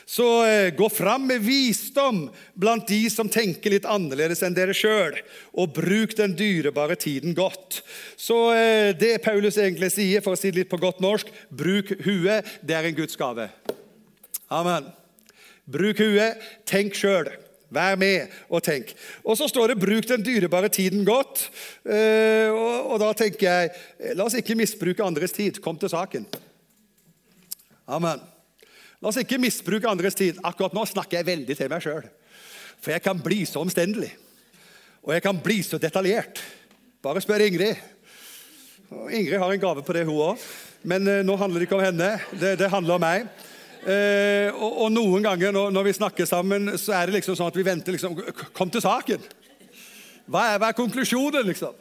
Så 0.04 0.26
eh, 0.44 0.74
gå 0.74 0.88
fram 0.90 1.28
med 1.30 1.40
visdom 1.40 2.24
blant 2.58 2.88
de 2.90 3.04
som 3.10 3.30
tenker 3.30 3.72
litt 3.72 3.86
annerledes 3.88 4.42
enn 4.42 4.56
dere 4.56 4.74
sjøl, 4.76 5.14
og 5.54 5.76
bruk 5.78 6.16
den 6.18 6.34
dyrebare 6.36 6.98
tiden 7.00 7.36
godt. 7.38 7.80
Så 8.18 8.38
eh, 8.56 8.90
det 8.98 9.22
Paulus 9.24 9.56
egentlig 9.56 9.92
sier, 9.94 10.24
for 10.24 10.34
å 10.34 10.40
si 10.40 10.50
det 10.50 10.64
litt 10.64 10.72
på 10.72 10.82
godt 10.82 11.00
norsk, 11.00 11.30
bruk 11.48 11.94
huet. 12.02 12.58
Det 12.60 12.76
er 12.76 12.90
en 12.90 12.98
Guds 12.98 13.16
gave. 13.16 13.48
Amen. 14.52 14.90
Bruk 15.70 16.00
huet, 16.02 16.42
tenk 16.66 16.96
sjøl. 16.98 17.30
Vær 17.72 17.96
med 17.96 18.28
og 18.52 18.60
tenk. 18.64 18.90
Og 19.24 19.36
så 19.38 19.46
står 19.48 19.72
det 19.72 19.80
'bruk 19.80 20.08
den 20.08 20.24
dyrebare 20.24 20.68
tiden 20.68 21.06
godt'. 21.08 21.48
Eh, 21.88 22.50
og, 22.52 23.00
da 23.00 23.12
tenker 23.12 23.48
jeg 23.48 24.16
la 24.16 24.24
oss 24.24 24.34
ikke 24.34 24.54
misbruke 24.54 25.02
andres 25.02 25.32
tid. 25.32 25.60
Kom 25.60 25.78
til 25.78 25.88
saken. 25.88 26.26
Amen. 27.88 28.20
La 29.00 29.08
oss 29.08 29.16
ikke 29.16 29.38
misbruke 29.38 29.88
andres 29.88 30.14
tid. 30.14 30.36
Akkurat 30.44 30.74
nå 30.74 30.84
snakker 30.84 31.18
jeg 31.18 31.26
veldig 31.26 31.56
til 31.56 31.70
meg 31.70 31.82
sjøl. 31.82 32.04
For 32.82 32.90
jeg 32.90 33.02
kan 33.02 33.18
bli 33.18 33.44
så 33.46 33.62
omstendelig. 33.62 34.12
Og 35.02 35.14
jeg 35.14 35.22
kan 35.22 35.38
bli 35.38 35.62
så 35.62 35.78
detaljert. 35.78 36.42
Bare 37.02 37.20
spør 37.20 37.40
Ingrid. 37.46 37.76
Ingrid 39.10 39.38
har 39.38 39.52
en 39.52 39.60
gave 39.60 39.82
på 39.82 39.92
det, 39.92 40.04
hun 40.06 40.20
òg. 40.20 40.44
Men 40.82 41.08
uh, 41.08 41.22
nå 41.24 41.36
handler 41.36 41.62
det 41.62 41.66
ikke 41.66 41.78
om 41.78 41.84
henne. 41.84 42.20
Det, 42.30 42.58
det 42.58 42.70
handler 42.70 42.94
om 42.94 43.00
meg. 43.02 43.26
Eh, 43.82 44.54
og, 44.54 44.76
og, 44.84 44.90
noen 44.94 45.24
ganger 45.24 45.54
når, 45.54 45.72
når, 45.74 45.86
vi 45.88 45.94
snakker 45.96 46.26
sammen, 46.28 46.70
så 46.78 46.94
er 46.94 47.08
det 47.08 47.16
liksom 47.16 47.34
sånn 47.34 47.48
at 47.50 47.56
vi 47.58 47.64
venter 47.66 47.96
liksom, 47.96 48.14
Kom 48.54 48.70
til 48.70 48.84
saken! 48.84 49.24
Hva 50.30 50.44
er, 50.52 50.60
hva 50.62 50.68
er 50.70 50.76
konklusjonen, 50.78 51.48
liksom? 51.48 51.74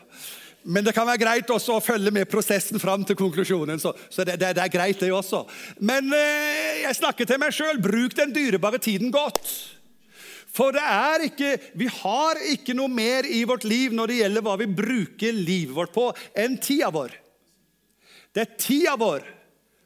Men 0.62 0.86
det 0.86 0.94
kan 0.94 1.06
være 1.06 1.22
greit 1.22 1.52
også 1.54 1.78
å 1.78 1.84
følge 1.84 2.14
med 2.14 2.30
prosessen 2.30 2.82
fram 2.82 3.06
til 3.06 3.18
konklusjonen. 3.18 3.82
Så, 3.82 3.94
så 4.10 4.26
det, 4.26 4.40
det, 4.42 4.56
det, 4.58 4.64
er 4.66 4.74
greit, 4.74 5.00
det 5.02 5.12
også. 5.14 5.44
Men 5.82 6.10
eh, 6.14 6.82
jeg 6.84 6.98
snakker 6.98 7.30
til 7.30 7.42
meg 7.42 7.54
sjøl. 7.54 7.82
Bruk 7.82 8.18
den 8.18 8.34
dyrebare 8.34 8.82
tiden 8.82 9.14
godt. 9.14 9.54
For 10.52 10.74
det 10.76 10.84
er 10.84 11.26
ikke, 11.30 11.54
vi 11.80 11.88
har 12.02 12.42
ikke 12.52 12.76
noe 12.78 12.92
mer 12.92 13.30
i 13.30 13.44
vårt 13.48 13.64
liv 13.66 13.94
når 13.96 14.12
det 14.12 14.18
gjelder 14.20 14.46
hva 14.46 14.58
vi 14.60 14.68
bruker 14.68 15.38
livet 15.38 15.74
vårt 15.78 15.94
på, 15.96 16.10
enn 16.38 16.58
tida 16.62 16.90
vår. 16.94 17.14
Det 18.36 18.44
er 18.44 18.58
tida 18.60 18.98
vår 19.00 19.24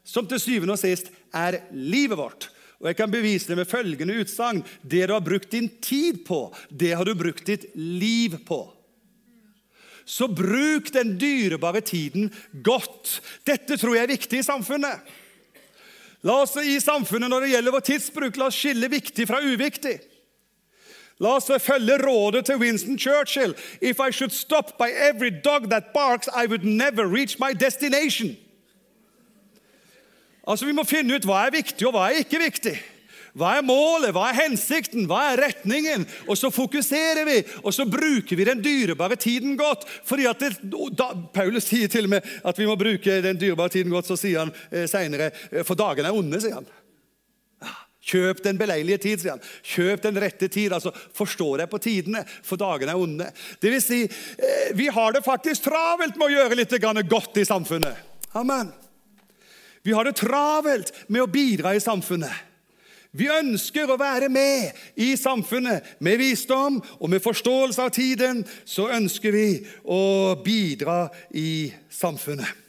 som 0.05 0.27
til 0.29 0.39
syvende 0.41 0.75
og 0.75 0.81
sist 0.81 1.09
er 1.33 1.63
livet 1.73 2.19
vårt. 2.19 2.49
Og 2.79 2.87
Jeg 2.91 2.97
kan 2.99 3.11
bevise 3.11 3.47
det 3.49 3.57
med 3.57 3.69
følgende 3.69 4.19
utsagn. 4.21 4.63
Det 4.83 5.07
du 5.07 5.13
har 5.15 5.23
brukt 5.25 5.51
din 5.51 5.69
tid 5.81 6.25
på, 6.27 6.53
det 6.69 6.93
har 6.93 7.05
du 7.05 7.15
brukt 7.15 7.45
ditt 7.45 7.65
liv 7.75 8.37
på. 8.45 8.61
Så 10.05 10.27
bruk 10.27 10.91
den 10.93 11.15
dyrebare 11.17 11.81
tiden 11.81 12.29
godt. 12.61 13.21
Dette 13.47 13.77
tror 13.77 13.95
jeg 13.95 14.05
er 14.05 14.13
viktig 14.13 14.39
i 14.39 14.45
samfunnet. 14.45 15.01
La 16.25 16.41
oss 16.43 16.53
i 16.61 16.77
samfunnet 16.81 17.29
når 17.29 17.45
det 17.45 17.53
gjelder 17.53 17.73
vår 17.73 17.85
tidsbruk, 17.89 18.37
la 18.37 18.49
oss 18.49 18.59
skille 18.59 18.89
viktig 18.89 19.25
fra 19.29 19.41
uviktig. 19.41 19.97
La 21.23 21.37
oss 21.39 21.49
følge 21.63 21.97
rådet 22.01 22.45
til 22.45 22.59
Winston 22.61 22.99
Churchill. 22.99 23.55
If 23.81 23.99
I 23.99 24.11
should 24.11 24.33
stop 24.33 24.77
by 24.77 24.91
every 24.91 25.31
dog 25.31 25.69
that 25.69 25.93
barks, 25.93 26.27
I 26.27 26.45
would 26.45 26.65
never 26.65 27.07
reach 27.07 27.39
my 27.39 27.53
destination. 27.53 28.35
Altså, 30.47 30.65
Vi 30.65 30.75
må 30.77 30.85
finne 30.87 31.17
ut 31.17 31.25
hva 31.25 31.45
er 31.45 31.55
viktig, 31.55 31.87
og 31.87 31.95
hva 31.95 32.09
er 32.09 32.23
ikke 32.23 32.41
viktig. 32.41 32.75
Hva 33.35 33.57
er 33.57 33.65
målet, 33.67 34.13
hva 34.15 34.29
er 34.29 34.37
hensikten, 34.37 35.09
hva 35.09 35.33
er 35.33 35.41
retningen? 35.43 36.05
Og 36.29 36.37
så 36.39 36.47
fokuserer 36.55 37.25
vi, 37.27 37.41
og 37.67 37.73
så 37.75 37.83
bruker 37.83 38.39
vi 38.39 38.45
den 38.47 38.61
dyrebare 38.63 39.17
tiden 39.19 39.57
godt. 39.59 39.83
Fordi 40.07 40.29
at 40.29 40.39
det, 40.39 40.53
da, 40.95 41.09
Paulus 41.35 41.67
sier 41.67 41.91
til 41.91 42.07
og 42.07 42.13
med 42.13 42.29
at 42.47 42.61
vi 42.61 42.67
må 42.69 42.77
bruke 42.79 43.17
den 43.25 43.41
dyrebare 43.41 43.73
tiden 43.75 43.91
godt. 43.91 44.07
Så 44.07 44.15
sier 44.21 44.45
han 44.45 44.53
eh, 44.71 44.85
senere 44.87 45.33
eh, 45.51 45.65
for 45.67 45.75
dagene 45.75 46.13
er 46.13 46.15
onde. 46.15 46.39
sier 46.39 46.61
han. 46.61 46.71
Kjøp 48.05 48.39
den 48.45 48.61
beleilige 48.61 49.01
tid, 49.03 49.19
sier 49.19 49.35
han. 49.35 49.43
Kjøp 49.65 50.07
den 50.07 50.21
rette 50.23 50.47
tid. 50.47 50.71
altså 50.71 50.95
Forstå 50.95 51.49
deg 51.59 51.67
på 51.73 51.81
tidene, 51.83 52.23
for 52.23 52.61
dagene 52.61 52.95
er 52.95 53.03
onde. 53.03 53.27
Det 53.59 53.73
vil 53.73 53.83
si, 53.83 54.03
eh, 54.05 54.71
vi 54.79 54.87
har 54.87 55.11
det 55.11 55.25
faktisk 55.27 55.67
travelt 55.67 56.15
med 56.15 56.29
å 56.29 56.33
gjøre 56.37 56.61
litt 56.61 56.79
godt 57.11 57.43
i 57.43 57.47
samfunnet. 57.51 57.99
Amen. 58.31 58.71
Vi 59.85 59.93
har 59.93 60.07
det 60.07 60.17
travelt 60.17 60.89
med 61.07 61.21
å 61.21 61.29
bidra 61.29 61.75
i 61.77 61.83
samfunnet. 61.83 62.33
Vi 63.15 63.29
ønsker 63.31 63.87
å 63.87 63.99
være 64.01 64.27
med 64.33 64.73
i 64.99 65.13
samfunnet 65.15 65.95
med 66.03 66.19
visdom 66.19 66.81
og 66.97 67.07
med 67.13 67.23
forståelse 67.23 67.85
av 67.85 67.93
tiden. 67.95 68.41
Så 68.65 68.89
ønsker 68.91 69.31
vi 69.31 69.47
å 69.85 70.35
bidra 70.43 71.05
i 71.31 71.69
samfunnet. 71.87 72.64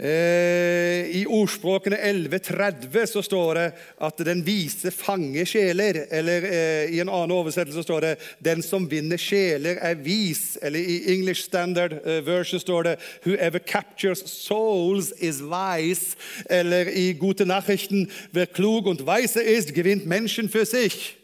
Eh, 0.00 1.10
I 1.12 1.26
ordspråkene 1.28 1.96
11.30 1.96 3.06
så 3.06 3.22
står 3.22 3.54
det 3.54 3.66
at 4.00 4.22
'den 4.24 4.40
vise 4.46 4.90
fanger 4.90 5.44
sjeler'. 5.44 6.06
Eller 6.10 6.46
eh, 6.48 6.94
i 6.94 7.00
en 7.00 7.08
annen 7.08 7.36
oversettelse 7.36 7.82
står 7.82 8.00
det 8.00 8.16
'den 8.40 8.62
som 8.62 8.90
vinner 8.90 9.16
sjeler, 9.16 9.76
er 9.76 9.94
vis'. 9.94 10.56
Eller 10.62 10.80
i 10.80 11.12
English 11.12 11.42
Standard 11.42 11.92
eh, 11.92 12.26
Version 12.26 12.60
står 12.60 12.82
det 12.82 12.96
'whoever 13.26 13.58
captures 13.58 14.22
souls 14.24 15.12
is 15.20 15.42
wise'. 15.42 16.16
Eller 16.50 16.88
i 16.88 17.12
Gute 17.12 17.44
Nachrichten 17.44 18.10
'wer 18.32 18.46
klug 18.46 18.86
und 18.86 19.06
weise 19.06 19.42
ist, 19.42 19.74
gewinnt 19.74 20.06
Menschen 20.06 20.48
für 20.48 20.64
sich'. 20.64 21.19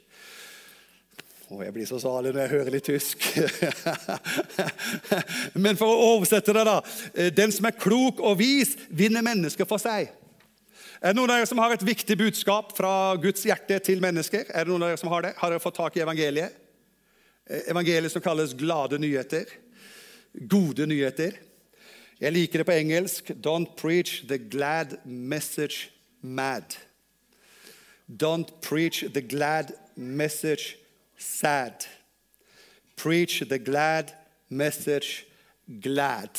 Og 1.55 1.61
jeg 1.63 1.75
blir 1.77 1.87
så 1.87 1.99
salig 2.03 2.33
når 2.35 2.43
jeg 2.43 2.51
hører 2.57 2.75
litt 2.75 2.89
tysk. 2.89 3.27
Men 5.65 5.79
for 5.79 5.87
å 5.87 6.07
oversette 6.17 6.55
det, 6.57 6.65
da. 6.67 6.81
Eh, 7.15 7.29
den 7.35 7.53
som 7.55 7.69
er 7.69 7.77
klok 7.79 8.19
og 8.19 8.41
vis, 8.41 8.73
vinner 8.91 9.23
mennesker 9.23 9.69
for 9.71 9.79
seg. 9.79 10.09
Er 10.99 11.13
det 11.13 11.19
noen 11.19 11.31
av 11.31 11.39
dere 11.39 11.47
som 11.47 11.61
har 11.63 11.75
et 11.77 11.85
viktig 11.87 12.17
budskap 12.19 12.73
fra 12.75 12.91
Guds 13.23 13.45
hjerte 13.47 13.79
til 13.87 14.03
mennesker? 14.03 14.49
Er 14.51 14.67
det 14.67 14.73
noen 14.73 14.83
av 14.89 14.91
dere 14.91 14.99
som 14.99 15.13
Har 15.13 15.23
det? 15.23 15.37
Har 15.39 15.53
dere 15.55 15.63
fått 15.63 15.79
tak 15.79 15.99
i 15.99 16.03
evangeliet? 16.03 16.57
Eh, 17.47 17.69
evangeliet 17.71 18.15
som 18.15 18.25
kalles 18.25 18.57
glade 18.59 18.99
nyheter. 18.99 19.45
Gode 20.51 20.89
nyheter. 20.91 21.37
Jeg 22.19 22.35
liker 22.35 22.65
det 22.65 22.67
på 22.67 22.75
engelsk. 22.75 23.31
Don't 23.39 23.77
preach 23.79 24.25
the 24.27 24.41
glad 24.41 24.99
message 25.05 25.93
mad. 26.23 26.75
Don't 28.11 28.51
preach 28.67 29.05
the 29.15 29.23
glad 29.23 29.71
message 29.95 30.75
mad 30.75 30.86
sad. 31.17 31.87
Preach 32.97 33.43
the 33.49 33.59
glad 33.59 34.13
message 34.51 35.27
glad. 35.81 36.31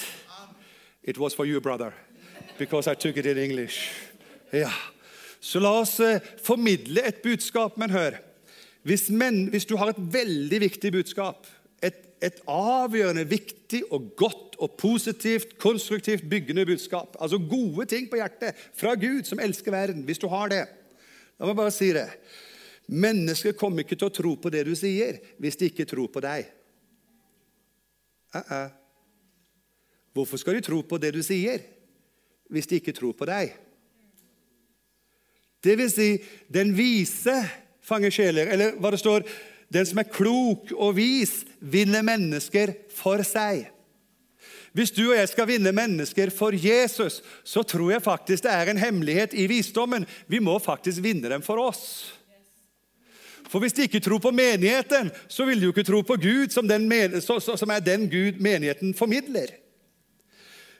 It 1.04 1.18
was 1.18 1.34
for 1.34 1.46
you, 1.46 1.62
brother, 1.62 1.94
because 2.58 2.88
I 2.88 2.96
took 2.96 3.18
it 3.18 3.26
in 3.26 3.38
English. 3.38 3.92
Ja. 4.52 4.72
Så 5.40 5.60
la 5.60 5.80
oss 5.80 6.00
eh, 6.00 6.20
formidle 6.44 7.04
et 7.08 7.22
budskap. 7.22 7.78
Men 7.78 7.90
hør, 7.90 8.18
hvis, 8.84 9.10
men, 9.10 9.46
hvis 9.48 9.66
du 9.66 9.78
har 9.78 9.94
et 9.94 10.02
veldig 10.14 10.60
viktig 10.62 10.92
budskap, 10.92 11.48
et, 11.84 12.08
et, 12.24 12.42
avgjørende 12.48 13.28
viktig 13.30 13.84
og 13.92 14.12
godt 14.18 14.58
og 14.58 14.72
positivt, 14.80 15.58
konstruktivt 15.62 16.26
byggende 16.30 16.66
budskap, 16.66 17.16
altså 17.20 17.38
gode 17.38 17.86
ting 17.86 18.10
på 18.10 18.18
hjertet 18.18 18.58
fra 18.74 18.96
Gud 18.96 19.24
som 19.30 19.40
elsker 19.40 19.72
verden, 19.72 20.04
hvis 20.04 20.20
du 20.20 20.28
har 20.28 20.50
det 20.52 20.66
La 21.38 21.46
meg 21.46 21.54
bare 21.54 21.70
si 21.70 21.92
det. 21.94 22.08
Mennesker 22.88 23.56
kommer 23.60 23.84
ikke 23.84 23.98
til 24.00 24.08
å 24.08 24.16
tro 24.16 24.36
på 24.40 24.52
det 24.54 24.64
du 24.68 24.74
sier, 24.80 25.20
hvis 25.42 25.60
de 25.60 25.68
ikke 25.72 25.88
tror 25.90 26.08
på 26.08 26.24
deg. 26.24 26.48
Uh 28.36 28.42
-uh. 28.42 28.70
Hvorfor 30.14 30.38
skal 30.38 30.54
de 30.54 30.62
tro 30.62 30.82
på 30.82 30.98
det 30.98 31.14
du 31.14 31.24
sier, 31.24 31.62
hvis 32.50 32.68
de 32.68 32.76
ikke 32.76 32.92
tror 32.92 33.14
på 33.14 33.26
deg? 33.26 33.54
Det 35.64 35.78
vil 35.78 35.92
si, 35.92 36.24
den 36.54 36.78
vise 36.78 37.36
fanger 37.82 38.14
sjeler. 38.14 38.48
Eller 38.48 38.76
hva 38.78 38.92
det 38.92 39.00
står 39.00 39.28
Den 39.68 39.86
som 39.86 40.00
er 40.00 40.08
klok 40.08 40.70
og 40.72 40.94
vis, 40.96 41.42
vinner 41.60 42.02
mennesker 42.02 42.72
for 42.96 43.20
seg. 43.28 43.66
Hvis 44.72 44.94
du 44.96 45.10
og 45.10 45.18
jeg 45.18 45.28
skal 45.28 45.48
vinne 45.50 45.74
mennesker 45.76 46.32
for 46.32 46.56
Jesus, 46.56 47.20
så 47.44 47.66
tror 47.68 47.92
jeg 47.92 48.06
faktisk 48.06 48.46
det 48.46 48.54
er 48.54 48.72
en 48.72 48.80
hemmelighet 48.80 49.36
i 49.36 49.44
visdommen. 49.52 50.06
Vi 50.32 50.40
må 50.40 50.56
faktisk 50.64 51.04
vinne 51.04 51.28
dem 51.28 51.44
for 51.44 51.60
oss. 51.60 52.14
For 53.48 53.64
Hvis 53.64 53.74
de 53.74 53.88
ikke 53.88 54.04
tror 54.04 54.20
på 54.20 54.32
menigheten, 54.36 55.12
så 55.28 55.46
vil 55.48 55.60
de 55.60 55.70
jo 55.70 55.76
ikke 55.76 55.88
tro 55.88 56.02
på 56.02 56.18
Gud, 56.20 56.52
som, 56.52 56.68
den, 56.68 56.90
som 57.22 57.72
er 57.72 57.80
den 57.80 58.10
Gud 58.12 58.42
menigheten 58.44 58.94
formidler. 58.98 59.54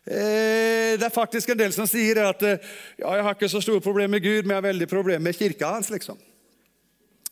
Eh, 0.08 0.96
det 0.96 1.04
er 1.04 1.12
faktisk 1.12 1.52
en 1.52 1.60
del 1.60 1.74
som 1.76 1.88
sier 1.90 2.22
at 2.24 2.44
eh, 2.48 2.64
ja, 3.00 3.18
jeg 3.18 3.26
har 3.26 3.36
ikke 3.36 3.50
så 3.52 3.60
store 3.64 3.84
problemer 3.84 4.16
med 4.16 4.24
Gud, 4.24 4.46
men 4.46 4.56
jeg 4.56 4.62
har 4.62 4.70
veldig 4.70 4.88
problemer 4.88 5.24
med 5.26 5.36
kirka 5.36 5.74
hans. 5.74 5.90
liksom. 5.92 6.20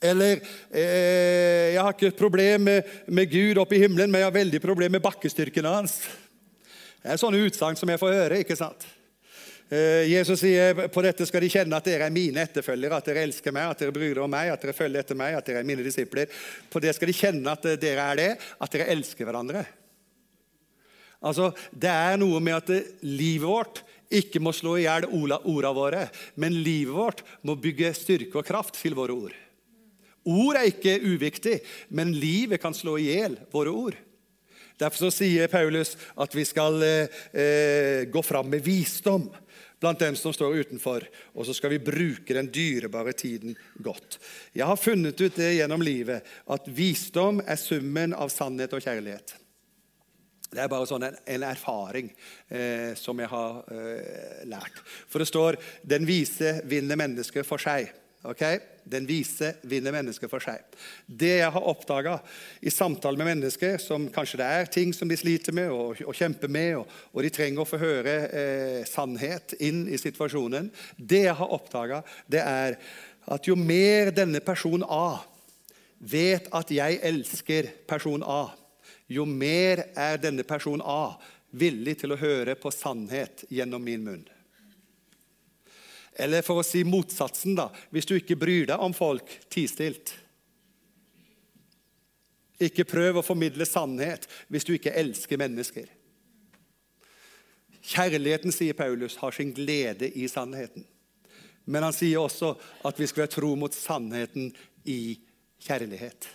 Eller 0.04 0.41
eh, 0.71 1.71
jeg 1.76 1.82
har 1.82 1.95
ikke 1.95 2.17
problem 2.19 2.67
med, 2.67 2.91
med, 3.08 3.32
Gud 3.32 3.62
oppe 3.63 3.78
i 3.78 3.80
himmelen, 3.80 4.12
men 4.12 4.19
jeg 4.19 4.28
har 4.28 4.36
veldig 4.36 4.62
problemer 4.63 4.98
med 4.98 5.06
bakkestyrken 5.08 5.67
hans. 5.71 6.02
Det 7.00 7.13
er 7.13 7.21
sånne 7.21 7.45
utsagn 7.48 7.80
som 7.80 7.89
jeg 7.91 8.02
får 8.02 8.15
høre. 8.17 8.43
ikke 8.43 8.60
sant? 8.60 8.88
Eh, 9.69 10.06
Jesus 10.12 10.43
sier 10.43 10.78
på 10.93 11.01
dette 11.01 11.25
skal 11.25 11.41
de 11.41 11.49
kjenne 11.49 11.78
at 11.78 11.88
dere 11.88 12.06
er 12.06 12.13
mine 12.13 12.43
etterfølgere, 12.45 12.99
at 12.99 13.08
dere 13.10 13.23
elsker 13.25 13.54
meg, 13.56 13.71
at 13.71 13.82
dere 13.82 13.95
bryr 13.95 14.12
dere 14.12 14.25
om 14.28 14.30
meg, 14.30 14.51
at 14.54 14.62
dere 14.62 14.75
følger 14.78 15.01
etter 15.01 15.17
meg, 15.17 15.34
at 15.34 15.47
dere 15.47 15.63
er 15.63 15.67
mine 15.67 15.86
disipler. 15.86 16.30
På 16.69 16.82
det 16.84 16.93
skal 16.93 17.10
de 17.10 17.17
kjenne 17.17 17.56
at 17.56 17.65
dere 17.82 18.06
er 18.12 18.21
det, 18.21 18.30
at 18.62 18.75
dere 18.75 18.91
elsker 18.93 19.25
hverandre. 19.25 19.65
Altså, 21.25 21.49
Det 21.73 21.89
er 21.89 22.19
noe 22.21 22.39
med 22.43 22.54
at 22.60 22.93
livet 23.01 23.49
vårt 23.49 23.82
ikke 24.13 24.39
må 24.43 24.54
slå 24.54 24.75
i 24.78 24.86
hjel 24.86 25.08
ordene 25.10 25.73
våre, 25.73 26.04
men 26.38 26.62
livet 26.62 26.93
vårt 26.93 27.23
må 27.41 27.56
bygge 27.58 27.95
styrke 27.97 28.38
og 28.38 28.45
kraft 28.45 28.78
til 28.78 28.93
våre 28.93 29.17
ord. 29.17 29.34
Ord 30.25 30.58
er 30.58 30.69
ikke 30.69 30.99
uviktig, 31.01 31.60
men 31.89 32.13
livet 32.13 32.62
kan 32.62 32.73
slå 32.73 32.99
i 33.01 33.10
hjel 33.10 33.39
våre 33.54 33.73
ord. 33.73 33.97
Derfor 34.78 35.10
sier 35.13 35.47
Paulus 35.47 35.93
at 36.19 36.34
vi 36.36 36.43
skal 36.43 36.82
eh, 36.84 37.19
eh, 37.32 38.01
gå 38.12 38.21
fram 38.25 38.49
med 38.51 38.63
visdom 38.65 39.30
blant 39.86 40.02
dem 40.02 40.17
som 40.17 40.34
står 40.34 40.63
utenfor, 40.65 41.06
og 41.38 41.45
så 41.45 41.54
skal 41.54 41.76
vi 41.76 41.84
bruke 41.86 42.34
den 42.34 42.50
dyrebare 42.50 43.13
tiden 43.13 43.56
godt. 43.86 44.17
Jeg 44.56 44.65
har 44.65 44.82
funnet 44.82 45.19
ut 45.21 45.38
det 45.38 45.52
gjennom 45.60 45.84
livet 45.86 46.26
at 46.50 46.69
visdom 46.74 47.43
er 47.45 47.60
summen 47.62 48.15
av 48.17 48.34
sannhet 48.34 48.74
og 48.74 48.82
kjærlighet. 48.82 49.36
Det 50.56 50.63
er 50.63 50.71
bare 50.71 50.88
sånn 50.88 51.04
en, 51.04 51.17
en 51.36 51.45
erfaring 51.45 52.10
eh, 52.48 52.93
som 52.98 53.19
jeg 53.19 53.30
har 53.30 53.62
eh, 53.76 54.41
lært. 54.48 54.82
For 55.10 55.19
det 55.19 55.28
står 55.30 55.58
'Den 55.84 56.08
vise 56.08 56.62
vinner 56.65 56.95
mennesket 56.95 57.45
for 57.45 57.62
seg'. 57.62 57.91
Okay? 58.32 58.60
Den 58.84 59.08
vise 59.10 59.54
vinner 59.66 59.94
mennesket 59.96 60.30
for 60.30 60.44
seg. 60.44 60.62
Det 61.06 61.32
jeg 61.40 61.54
har 61.56 61.68
oppdaga 61.72 62.20
i 62.62 62.74
samtale 62.74 63.18
med 63.18 63.32
mennesker 63.32 63.80
som 63.82 64.08
kanskje 64.14 64.40
det 64.42 64.50
er 64.58 64.72
ting 64.72 64.94
som 64.94 65.10
de 65.10 65.18
sliter 65.18 65.56
med 65.56 65.72
og, 65.74 66.02
og 66.06 66.18
kjemper 66.18 66.52
med, 66.52 66.76
og, 66.82 66.92
og, 67.14 67.22
de 67.26 67.34
trenger 67.34 67.64
å 67.64 67.70
få 67.70 67.80
høre 67.82 68.16
eh, 68.30 68.82
sannhet 68.90 69.56
inn 69.60 69.86
i 69.90 70.00
situasjonen 70.02 70.70
Det 70.98 71.26
jeg 71.26 71.38
har 71.40 71.56
oppdaga, 71.58 72.04
det 72.30 72.44
er 72.44 72.78
at 73.26 73.48
jo 73.50 73.58
mer 73.58 74.12
denne 74.14 74.42
person 74.46 74.86
A 74.86 75.18
vet 75.98 76.50
at 76.54 76.72
jeg 76.74 77.00
elsker 77.08 77.72
person 77.90 78.22
A, 78.22 78.52
jo 79.10 79.26
mer 79.26 79.88
er 79.98 80.22
denne 80.22 80.46
person 80.46 80.82
A 80.86 81.16
villig 81.56 82.00
til 82.02 82.14
å 82.14 82.20
høre 82.20 82.58
på 82.60 82.74
sannhet 82.74 83.46
gjennom 83.50 83.82
min 83.82 84.04
munn. 84.06 84.26
Eller 86.15 86.45
for 86.45 86.62
å 86.62 86.65
si 86.65 86.84
motsatsen, 86.88 87.58
da. 87.58 87.67
Hvis 87.91 88.08
du 88.08 88.15
ikke 88.15 88.38
bryr 88.39 88.69
deg 88.69 88.82
om 88.82 88.95
folk, 88.95 89.28
ti 89.51 89.65
stilt. 89.67 90.13
Ikke 92.63 92.88
prøv 92.88 93.19
å 93.19 93.25
formidle 93.25 93.67
sannhet 93.67 94.30
hvis 94.47 94.67
du 94.67 94.71
ikke 94.78 94.95
elsker 94.95 95.39
mennesker. 95.41 95.89
Kjærligheten, 97.86 98.54
sier 98.56 98.78
Paulus, 98.78 99.19
har 99.19 99.36
sin 99.36 99.51
glede 99.54 100.08
i 100.17 100.30
sannheten. 100.32 100.88
Men 101.65 101.84
han 101.86 101.93
sier 101.93 102.21
også 102.21 102.54
at 102.86 102.99
vi 103.01 103.08
skal 103.10 103.25
være 103.25 103.36
tro 103.36 103.51
mot 103.60 103.75
sannheten 103.75 104.51
i 104.89 105.17
kjærlighet. 105.65 106.30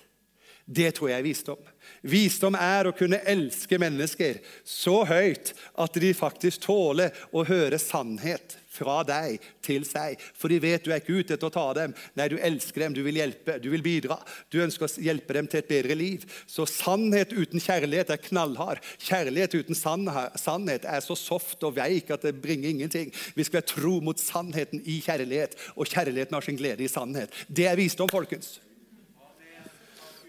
Det 0.67 0.91
tror 0.95 1.11
jeg 1.11 1.23
er 1.23 1.27
visdom. 1.27 1.70
Visdom 2.03 2.57
er 2.59 2.89
å 2.89 2.97
kunne 2.97 3.21
elske 3.29 3.79
mennesker 3.81 4.41
så 4.65 5.03
høyt 5.09 5.53
at 5.81 6.01
de 6.01 6.15
faktisk 6.17 6.65
tåler 6.65 7.15
å 7.33 7.45
høre 7.49 7.79
sannhet 7.81 8.57
fra 8.71 9.01
deg 9.07 9.43
til 9.65 9.85
seg. 9.87 10.21
For 10.39 10.53
de 10.53 10.61
vet 10.63 10.85
du 10.85 10.93
er 10.93 11.03
ikke 11.03 11.19
ute 11.19 11.35
etter 11.35 11.51
å 11.51 11.55
ta 11.55 11.67
dem. 11.77 11.95
Nei, 12.19 12.29
du 12.31 12.37
elsker 12.39 12.85
dem, 12.85 12.95
du 12.97 13.03
vil 13.05 13.19
hjelpe, 13.21 13.59
du 13.63 13.69
vil 13.73 13.85
bidra. 13.85 14.21
Du 14.53 14.61
ønsker 14.63 14.87
å 14.87 15.05
hjelpe 15.05 15.37
dem 15.37 15.51
til 15.51 15.63
et 15.63 15.71
bedre 15.71 15.99
liv. 15.99 16.25
Så 16.49 16.69
sannhet 16.71 17.35
uten 17.35 17.63
kjærlighet 17.63 18.15
er 18.15 18.23
knallhard. 18.29 18.83
Kjærlighet 19.03 19.59
uten 19.59 19.79
sannhet 19.79 20.87
er 20.87 21.05
så 21.05 21.19
soft 21.19 21.67
og 21.67 21.77
veik 21.81 22.15
at 22.15 22.27
det 22.27 22.37
bringer 22.41 22.71
ingenting. 22.71 23.13
Vi 23.35 23.47
skal 23.47 23.61
være 23.61 23.73
tro 23.75 23.99
mot 24.05 24.23
sannheten 24.23 24.83
i 24.87 25.01
kjærlighet, 25.05 25.59
og 25.77 25.91
kjærligheten 25.91 26.39
har 26.39 26.47
sin 26.47 26.59
glede 26.61 26.87
i 26.87 26.91
sannhet. 26.91 27.35
Det 27.49 27.67
er 27.69 27.79
visdom, 27.79 28.11
folkens. 28.11 28.59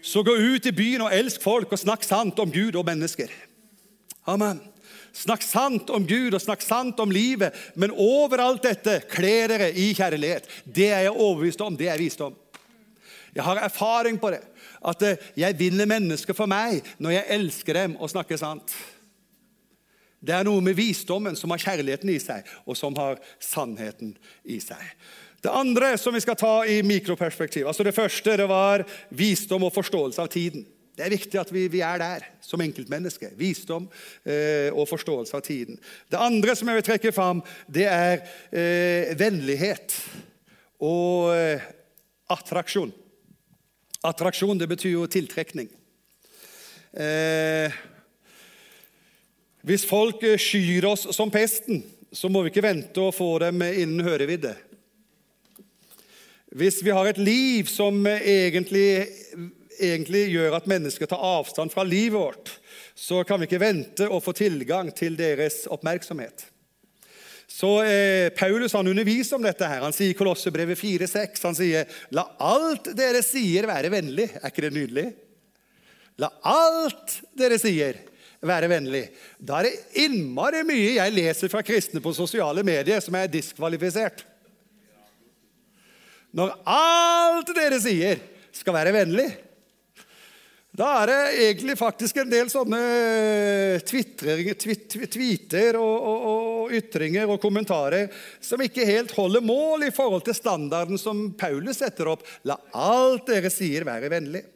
Så 0.02 0.22
gå 0.26 0.34
ut 0.36 0.66
i 0.66 0.74
byen 0.74 1.04
og 1.06 1.14
elsk 1.14 1.42
folk 1.42 1.72
og 1.72 1.78
snakk 1.80 2.04
sant 2.04 2.38
om 2.42 2.50
Gud 2.50 2.76
og 2.76 2.86
mennesker. 2.86 3.30
Amen. 4.26 4.60
Snakk 5.12 5.44
sant 5.44 5.90
om 5.92 6.06
Gud 6.08 6.34
og 6.34 6.40
snakk 6.42 6.62
sant 6.64 6.98
om 7.02 7.10
livet, 7.12 7.54
men 7.76 7.92
overalt 7.92 8.64
dette 8.64 9.02
kle 9.12 9.34
dere 9.50 9.68
i 9.76 9.92
kjærlighet. 9.94 10.48
Det 10.64 10.88
er 10.88 11.06
jeg 11.06 11.14
overbevist 11.14 11.62
om. 11.62 11.76
Det 11.76 11.90
er 11.92 12.00
visdom. 12.00 12.34
Jeg 13.32 13.44
har 13.44 13.60
erfaring 13.62 14.18
på 14.20 14.32
det. 14.32 14.42
At 14.82 15.04
eh, 15.06 15.20
jeg 15.38 15.58
vinner 15.58 15.88
mennesker 15.88 16.36
for 16.36 16.50
meg 16.50 16.82
når 16.98 17.16
jeg 17.16 17.30
elsker 17.36 17.78
dem 17.78 17.94
og 18.00 18.10
snakker 18.10 18.40
sant. 18.40 18.74
Det 20.22 20.34
er 20.34 20.46
noe 20.46 20.62
med 20.62 20.76
visdommen 20.78 21.36
som 21.38 21.50
har 21.54 21.62
kjærligheten 21.62 22.10
i 22.12 22.18
seg, 22.22 22.46
og 22.66 22.78
som 22.78 22.94
har 22.98 23.18
sannheten 23.42 24.14
i 24.46 24.60
seg. 24.62 24.82
Det 25.42 25.50
andre 25.50 25.96
som 25.98 26.14
vi 26.14 26.20
skal 26.22 26.38
ta 26.38 26.52
i 26.66 26.82
mikroperspektiv 26.86 27.66
altså 27.66 27.82
Det 27.82 27.94
første 27.96 28.36
det 28.38 28.46
var 28.46 28.84
visdom 29.10 29.66
og 29.66 29.74
forståelse 29.74 30.22
av 30.22 30.30
tiden. 30.30 30.62
Det 30.92 31.06
er 31.06 31.14
viktig 31.14 31.38
at 31.40 31.50
vi, 31.50 31.64
vi 31.72 31.80
er 31.80 31.98
der 31.98 32.26
som 32.44 32.60
enkeltmennesker. 32.60 33.32
Visdom 33.38 33.88
eh, 34.28 34.68
og 34.70 34.86
forståelse 34.90 35.34
av 35.34 35.42
tiden. 35.46 35.78
Det 36.12 36.20
andre 36.20 36.54
som 36.54 36.68
jeg 36.68 36.78
vil 36.78 36.86
trekke 36.86 37.14
fram, 37.16 37.40
det 37.66 37.86
er 37.88 38.20
eh, 38.52 39.14
vennlighet 39.18 39.96
og 40.84 41.32
eh, 41.32 41.64
attraksjon. 42.30 42.92
Attraksjon 44.04 44.60
det 44.60 44.68
betyr 44.68 44.98
jo 44.98 45.08
tiltrekning. 45.10 45.72
Eh, 46.92 47.72
hvis 49.64 49.88
folk 49.88 50.22
skyr 50.36 50.90
oss 50.92 51.08
som 51.16 51.32
pesten, 51.32 51.80
så 52.12 52.28
må 52.28 52.44
vi 52.44 52.52
ikke 52.52 52.68
vente 52.68 53.00
å 53.00 53.14
få 53.16 53.38
dem 53.40 53.64
innen 53.64 54.04
hørevidde. 54.04 54.52
Hvis 56.52 56.82
vi 56.84 56.92
har 56.92 57.08
et 57.08 57.20
liv 57.20 57.68
som 57.70 58.04
egentlig, 58.04 59.06
egentlig, 59.80 60.26
gjør 60.34 60.58
at 60.58 60.68
mennesker 60.68 61.08
tar 61.08 61.22
avstand 61.24 61.72
fra 61.72 61.84
livet 61.86 62.18
vårt, 62.18 62.50
så 62.92 63.22
kan 63.24 63.40
vi 63.40 63.48
ikke 63.48 63.62
vente 63.62 64.04
å 64.04 64.20
få 64.20 64.34
tilgang 64.36 64.90
til 64.92 65.16
deres 65.16 65.62
oppmerksomhet. 65.72 66.44
Så 67.48 67.70
eh, 67.84 68.28
Paulus 68.36 68.76
han 68.76 68.88
underviser 68.88 69.36
om 69.38 69.44
dette. 69.44 69.64
her. 69.64 69.80
Han 69.80 69.96
sier 69.96 70.12
i 70.12 70.16
Kolossebrevet 70.16 70.76
4,6 70.78 71.46
han 71.48 71.56
sier, 71.56 71.88
La 72.12 72.26
alt 72.40 72.90
dere 72.96 73.22
sier, 73.24 73.68
være 73.68 73.92
vennlig. 73.92 74.28
Er 74.40 74.52
ikke 74.52 74.66
det 74.66 74.72
nydelig? 74.76 75.06
La 76.20 76.28
alt 76.48 77.16
dere 77.36 77.56
sier, 77.60 77.96
være 78.44 78.68
vennlig. 78.72 79.06
Da 79.40 79.60
er 79.60 79.70
det 79.70 80.04
innmari 80.04 80.60
mye 80.68 80.98
jeg 80.98 81.16
leser 81.16 81.52
fra 81.52 81.64
kristne 81.64 82.04
på 82.04 82.12
sosiale 82.16 82.64
medier 82.66 83.00
som 83.04 83.16
er 83.16 83.32
diskvalifisert. 83.32 84.26
Når 86.32 86.52
alt 86.68 87.50
dere 87.56 87.80
sier, 87.82 88.20
skal 88.52 88.76
være 88.76 88.92
vennlig. 88.94 89.28
Da 90.72 90.86
er 91.02 91.10
det 91.10 91.16
egentlig 91.44 91.74
faktisk 91.76 92.22
en 92.22 92.30
del 92.32 92.48
sånne 92.48 92.78
tweeter, 93.84 94.38
tweeter 94.56 95.76
og, 95.76 96.06
og, 96.08 96.22
og, 96.30 96.72
ytringer 96.72 97.28
og 97.28 97.42
kommentarer 97.42 98.08
som 98.40 98.62
ikke 98.64 98.86
helt 98.88 99.12
holder 99.12 99.44
mål 99.44 99.84
i 99.90 99.92
forhold 99.92 100.24
til 100.24 100.38
standarden 100.38 101.00
som 101.00 101.26
Paulus 101.36 101.82
setter 101.82 102.08
opp. 102.14 102.24
La 102.48 102.56
alt 102.72 103.28
dere 103.28 103.52
sier, 103.52 103.84
være 103.84 104.08
vennlig. 104.14 104.46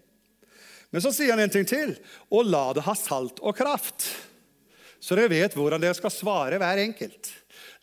Men 0.89 1.05
så 1.05 1.13
sier 1.13 1.35
han 1.35 1.45
en 1.45 1.53
ting 1.53 1.69
til. 1.69 1.93
Og 2.33 2.49
la 2.49 2.71
det 2.73 2.87
ha 2.87 2.97
salt 2.97 3.43
og 3.45 3.53
kraft, 3.59 4.09
så 4.97 5.19
dere 5.19 5.35
vet 5.35 5.53
hvordan 5.59 5.85
dere 5.85 5.99
skal 5.99 6.15
svare 6.15 6.57
hver 6.63 6.81
enkelt. 6.81 7.29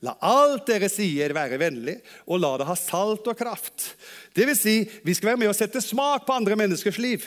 La 0.04 0.18
alt 0.20 0.66
dere 0.68 0.89
sier, 0.92 1.32
være 1.36 1.60
vennlig, 1.62 1.96
og 2.28 2.42
la 2.44 2.58
det 2.60 2.68
ha 2.68 2.76
salt 2.76 3.28
og 3.32 3.38
kraft. 3.39 3.94
Det 4.36 4.48
vil 4.50 4.58
si, 4.60 4.76
vi 5.06 5.16
skal 5.16 5.32
være 5.32 5.44
med 5.46 5.54
og 5.54 5.56
sette 5.56 5.80
smak 5.84 6.26
på 6.28 6.36
andre 6.36 6.58
menneskers 6.60 7.00
liv. 7.00 7.24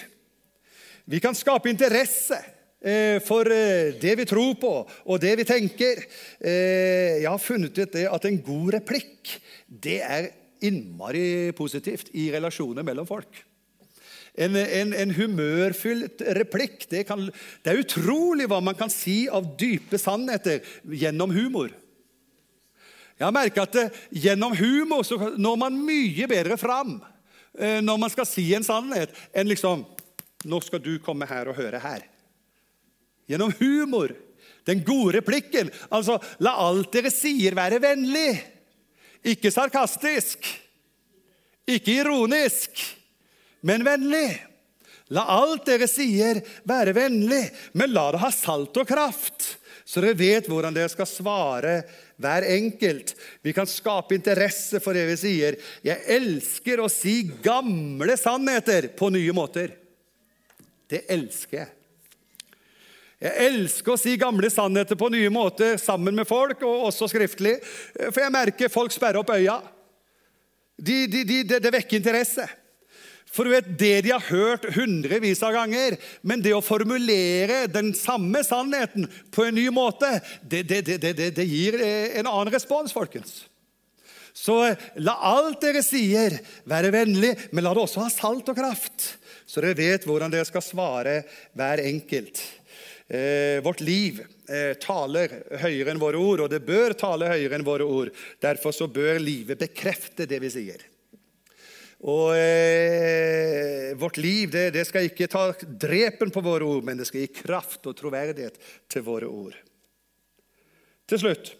Vi 1.09 1.21
kan 1.23 1.37
skape 1.39 1.71
interesse 1.71 2.37
eh, 2.83 3.17
for 3.25 3.49
eh, 3.49 3.95
det 3.97 4.17
vi 4.21 4.27
tror 4.29 4.59
på, 4.61 4.73
og 5.07 5.23
det 5.23 5.37
vi 5.41 5.47
tenker. 5.49 6.03
Eh, 6.37 7.23
jeg 7.23 7.31
har 7.31 7.41
funnet 7.41 7.81
ut 7.81 7.97
at 8.03 8.29
en 8.29 8.41
god 8.45 8.75
replikk 8.77 9.39
det 9.67 10.01
er 10.05 10.29
innmari 10.67 11.53
positivt 11.57 12.13
i 12.17 12.29
relasjoner 12.35 12.85
mellom 12.85 13.09
folk. 13.09 13.41
En, 14.37 14.53
en, 14.53 14.93
en 14.93 15.17
humørfylt 15.17 16.21
replikk 16.37 16.85
det, 16.91 17.07
kan, 17.09 17.23
det 17.65 17.73
er 17.73 17.81
utrolig 17.81 18.51
hva 18.51 18.61
man 18.61 18.77
kan 18.77 18.93
si 18.93 19.23
av 19.33 19.55
dype 19.57 19.97
sannheter 19.97 20.61
gjennom 20.85 21.33
humor. 21.33 21.73
Jeg 23.17 23.25
har 23.25 23.35
merket 23.35 23.63
at 23.65 23.79
eh, 23.81 24.01
Gjennom 24.25 24.57
humor 24.59 25.05
så 25.07 25.19
når 25.37 25.61
man 25.61 25.79
mye 25.87 26.29
bedre 26.31 26.59
fram 26.61 26.99
eh, 27.59 27.81
når 27.85 28.01
man 28.03 28.13
skal 28.13 28.29
si 28.29 28.49
en 28.57 28.67
sannhet, 28.67 29.15
enn 29.33 29.49
liksom 29.51 29.87
Nå 30.47 30.61
skal 30.63 30.83
du 30.85 30.93
komme 31.03 31.27
her 31.27 31.49
og 31.51 31.57
høre 31.59 31.81
her. 31.83 32.05
Gjennom 33.27 33.51
humor, 33.59 34.13
den 34.69 34.85
gode 34.87 35.17
replikken. 35.17 35.73
Altså, 35.91 36.21
la 36.39 36.53
alt 36.63 36.93
dere 36.95 37.11
sier, 37.11 37.57
være 37.57 37.81
vennlig. 37.83 38.37
Ikke 39.27 39.51
sarkastisk. 39.51 40.47
Ikke 41.67 41.97
ironisk, 41.99 42.79
men 43.67 43.83
vennlig. 43.89 44.29
La 45.15 45.25
alt 45.41 45.67
dere 45.67 45.89
sier, 45.91 46.39
være 46.67 46.95
vennlig, 46.95 47.43
men 47.75 47.91
la 47.95 48.09
det 48.15 48.23
ha 48.23 48.31
salt 48.35 48.79
og 48.79 48.87
kraft, 48.87 49.57
så 49.87 50.03
dere 50.03 50.19
vet 50.19 50.49
hvordan 50.51 50.75
dere 50.75 50.91
skal 50.91 51.07
svare 51.11 51.75
hver 52.17 52.47
enkelt. 52.49 53.15
Vi 53.43 53.53
kan 53.53 53.69
skape 53.69 54.17
interesse 54.17 54.81
for 54.83 54.97
det 54.97 55.05
vi 55.11 55.17
sier. 55.21 55.59
Jeg 55.85 56.05
elsker 56.17 56.81
å 56.81 56.91
si 56.93 57.21
gamle 57.45 58.17
sannheter 58.21 58.91
på 58.97 59.11
nye 59.15 59.35
måter. 59.37 59.75
Det 60.89 61.05
elsker 61.13 61.61
jeg. 61.61 61.73
Jeg 63.27 63.49
elsker 63.49 63.95
å 63.95 64.01
si 64.01 64.13
gamle 64.21 64.51
sannheter 64.53 64.99
på 64.99 65.09
nye 65.13 65.31
måter 65.33 65.79
sammen 65.81 66.15
med 66.17 66.29
folk, 66.29 66.61
og 66.69 66.91
også 66.91 67.09
skriftlig. 67.09 67.57
For 67.97 68.21
jeg 68.21 68.35
merker 68.35 68.73
folk 68.73 68.93
sperrer 68.93 69.23
opp 69.23 69.33
øya. 69.33 69.57
De, 70.77 71.07
de, 71.09 71.25
de, 71.25 71.43
det 71.49 71.73
vekker 71.73 71.97
interesse. 71.97 72.45
For 73.33 73.45
du 73.45 73.53
vet, 73.53 73.79
Det 73.79 74.03
de 74.07 74.13
har 74.15 74.25
hørt 74.31 74.65
hundrevis 74.77 75.43
av 75.45 75.53
ganger, 75.53 75.97
men 76.23 76.43
det 76.43 76.55
å 76.57 76.65
formulere 76.65 77.67
den 77.69 77.93
samme 77.95 78.43
sannheten 78.47 79.09
på 79.35 79.45
en 79.45 79.59
ny 79.59 79.67
måte, 79.75 80.21
det, 80.43 80.63
det, 80.69 80.83
det, 81.03 81.13
det 81.37 81.45
gir 81.45 81.77
en 81.83 82.27
annen 82.31 82.53
respons, 82.55 82.95
folkens. 82.97 83.45
Så 84.37 84.57
la 85.01 85.15
alt 85.25 85.63
dere 85.65 85.81
sier, 85.85 86.39
være 86.69 86.93
vennlig, 86.93 87.33
men 87.57 87.65
la 87.65 87.73
det 87.75 87.85
også 87.87 88.05
ha 88.05 88.11
salt 88.13 88.51
og 88.53 88.59
kraft, 88.59 89.15
så 89.49 89.63
dere 89.65 89.79
vet 89.79 90.05
hvordan 90.05 90.33
dere 90.33 90.49
skal 90.49 90.65
svare 90.65 91.23
hver 91.57 91.81
enkelt. 91.87 92.43
Eh, 93.09 93.63
vårt 93.65 93.81
liv 93.87 94.19
eh, 94.51 94.75
taler 94.83 95.33
høyere 95.63 95.93
enn 95.93 96.03
våre 96.03 96.21
ord, 96.21 96.45
og 96.45 96.51
det 96.53 96.65
bør 96.67 96.97
tale 96.99 97.31
høyere 97.31 97.57
enn 97.57 97.67
våre 97.67 97.87
ord. 97.87 98.11
Derfor 98.43 98.75
så 98.77 98.91
bør 98.91 99.21
livet 99.23 99.61
bekrefte 99.61 100.27
det 100.29 100.41
vi 100.43 100.53
sier. 100.53 100.85
Og 102.07 102.37
eh, 102.39 103.95
Vårt 103.99 104.19
liv 104.21 104.51
det, 104.53 104.71
det, 104.77 104.85
skal 104.87 105.09
ikke 105.09 105.29
ta 105.31 105.49
drepen 105.67 106.31
på 106.31 106.43
våre 106.45 106.67
ord, 106.69 106.85
men 106.85 106.99
det 106.99 107.07
skal 107.09 107.25
gi 107.25 107.33
kraft 107.33 107.87
og 107.89 107.97
troverdighet 107.99 108.59
til 108.93 109.05
våre 109.07 109.31
ord. 109.31 109.57
Til 111.07 111.23
slutt 111.23 111.55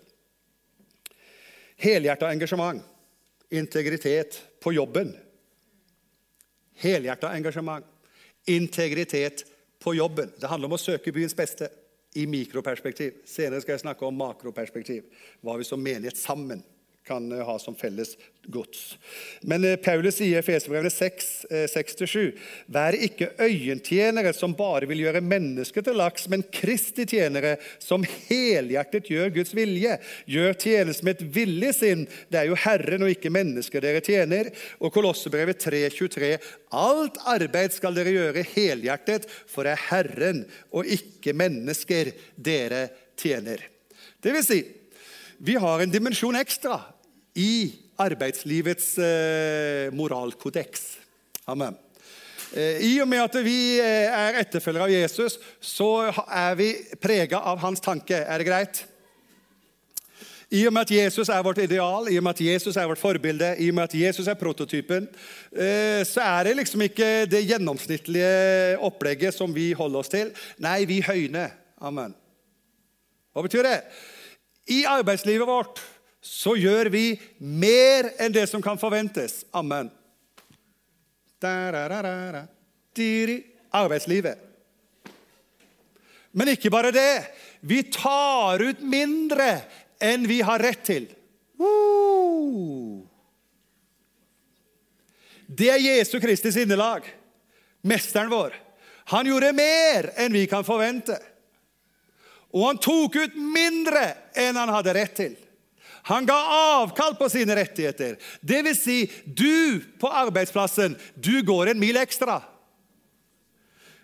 helhjerta 1.77 2.31
engasjement, 2.33 2.81
integritet 3.53 4.39
på 4.65 4.73
jobben. 4.73 5.11
Helhjerta 6.81 7.33
engasjement, 7.37 7.85
integritet 8.49 9.45
på 9.83 9.95
jobben. 9.95 10.33
Det 10.41 10.49
handler 10.49 10.71
om 10.71 10.77
å 10.77 10.81
søke 10.81 11.13
byens 11.13 11.37
beste 11.37 11.69
i 12.17 12.25
mikroperspektiv. 12.31 13.21
Senere 13.29 13.61
skal 13.61 13.77
jeg 13.77 13.85
snakke 13.85 14.09
om 14.09 14.17
makroperspektiv. 14.17 15.05
Hva 15.45 15.59
vi 15.61 15.69
som 15.69 15.83
menighet 15.83 16.17
sammen 16.17 16.65
kan 17.07 17.33
eh, 17.33 17.45
ha 17.47 17.59
som 17.59 17.75
felles 17.75 18.17
gods. 18.43 18.99
Men 19.41 19.65
eh, 19.65 19.77
Paulus 19.77 20.19
sier 20.19 20.37
i 20.37 20.41
Efeserbrevene 20.41 20.91
6, 20.91 21.29
6-7.: 21.73 22.17
eh, 22.21 22.47
Vær 22.73 22.97
ikke 22.99 23.31
øyentjenere 23.43 24.33
som 24.37 24.55
bare 24.57 24.89
vil 24.91 25.05
gjøre 25.05 25.23
mennesket 25.25 25.87
til 25.87 25.99
laks, 25.99 26.27
men 26.33 26.45
Kristi 26.53 27.07
tjenere 27.09 27.57
som 27.83 28.05
helhjertet 28.29 29.11
gjør 29.13 29.33
Guds 29.39 29.55
vilje. 29.57 29.99
Gjør 30.31 30.59
tjeneste 30.67 31.07
med 31.07 31.21
et 31.21 31.37
villig 31.37 31.73
sinn. 31.79 32.07
Det 32.31 32.43
er 32.43 32.51
jo 32.51 32.59
Herren 32.67 33.07
og 33.07 33.13
ikke 33.15 33.33
mennesker 33.35 33.85
dere 33.85 34.03
tjener. 34.05 34.51
Og 34.81 34.95
Kolossebrevet 34.95 35.63
3.23.: 35.63 36.33
Alt 36.77 37.23
arbeid 37.27 37.77
skal 37.77 37.95
dere 37.97 38.15
gjøre 38.15 38.47
helhjertet, 38.57 39.31
for 39.47 39.67
det 39.67 39.77
er 39.77 39.87
Herren 39.91 40.45
og 40.75 40.91
ikke 40.91 41.37
mennesker 41.37 42.11
dere 42.35 42.89
tjener. 43.17 43.63
Det 44.23 44.33
vil 44.35 44.45
si, 44.45 44.61
vi 45.39 45.57
har 45.61 45.83
en 45.83 45.93
dimensjon 45.93 46.39
ekstra 46.39 46.81
i 47.37 47.75
arbeidslivets 48.01 48.97
eh, 48.99 49.93
moralkodeks. 49.97 50.97
Amen. 51.49 51.77
Eh, 52.53 52.83
I 52.87 52.93
og 53.03 53.09
med 53.09 53.25
at 53.25 53.39
vi 53.45 53.77
eh, 53.81 54.09
er 54.11 54.41
etterfølgere 54.43 54.89
av 54.89 54.93
Jesus, 54.93 55.39
så 55.61 56.11
er 56.27 56.59
vi 56.59 56.71
prega 57.01 57.41
av 57.53 57.61
hans 57.65 57.83
tanke. 57.85 58.19
Er 58.19 58.41
det 58.43 58.49
greit? 58.49 58.83
I 60.55 60.61
og 60.69 60.77
med 60.77 60.87
at 60.87 60.93
Jesus 60.95 61.29
er 61.33 61.43
vårt 61.43 61.59
ideal, 61.59 62.07
i 62.07 62.19
og 62.21 62.23
med 62.23 62.37
at 62.37 62.45
Jesus 62.45 62.77
er 62.79 62.87
vårt 62.87 63.03
forbilde, 63.03 63.49
i 63.59 63.67
og 63.73 63.75
med 63.75 63.89
at 63.89 63.97
Jesus 63.99 64.29
er 64.31 64.39
prototypen, 64.39 65.09
så 66.07 66.23
er 66.23 66.47
det 66.47 66.53
liksom 66.61 66.85
ikke 66.87 67.09
det 67.27 67.41
gjennomsnittlige 67.49 68.77
opplegget 68.79 69.35
som 69.35 69.51
vi 69.51 69.73
holder 69.75 70.05
oss 70.05 70.13
til. 70.13 70.31
Nei, 70.63 70.85
vi 70.87 71.01
høyner. 71.03 71.51
Amen. 71.83 72.15
Hva 73.35 73.43
betyr 73.43 73.67
det? 73.67 73.81
I 74.71 74.85
arbeidslivet 74.87 75.51
vårt 75.51 75.83
så 76.27 76.57
gjør 76.59 76.91
vi 76.91 77.05
mer 77.39 78.11
enn 78.19 78.35
det 78.35 78.49
som 78.51 78.63
kan 78.63 78.79
forventes. 78.81 79.45
Amen. 79.55 79.91
Arbeidslivet. 83.77 84.43
Men 86.37 86.53
ikke 86.53 86.73
bare 86.73 86.91
det. 86.93 87.25
Vi 87.61 87.83
tar 87.93 88.63
ut 88.63 88.83
mindre 88.85 89.61
enn 90.03 90.27
vi 90.29 90.41
har 90.45 90.61
rett 90.61 90.83
til. 90.85 91.07
Det 95.47 95.71
er 95.73 95.81
Jesu 95.81 96.19
Kristi 96.21 96.53
sinnelag, 96.53 97.07
mesteren 97.87 98.33
vår. 98.33 98.53
Han 99.15 99.29
gjorde 99.31 99.55
mer 99.57 100.11
enn 100.19 100.35
vi 100.35 100.45
kan 100.51 100.67
forvente. 100.67 101.17
Og 102.53 102.67
han 102.67 102.81
tok 102.83 103.17
ut 103.17 103.35
mindre 103.39 104.09
enn 104.37 104.59
han 104.59 104.73
hadde 104.75 104.95
rett 104.97 105.17
til. 105.17 105.37
Han 106.07 106.27
ga 106.27 106.37
avkall 106.81 107.17
på 107.19 107.29
sine 107.31 107.57
rettigheter. 107.59 108.15
Det 108.41 108.61
vil 108.63 108.77
si, 108.79 108.99
du 109.27 109.83
på 109.99 110.11
arbeidsplassen, 110.11 110.95
du 111.15 111.41
går 111.43 111.73
en 111.73 111.81
mil 111.83 111.99
ekstra. 111.99 112.39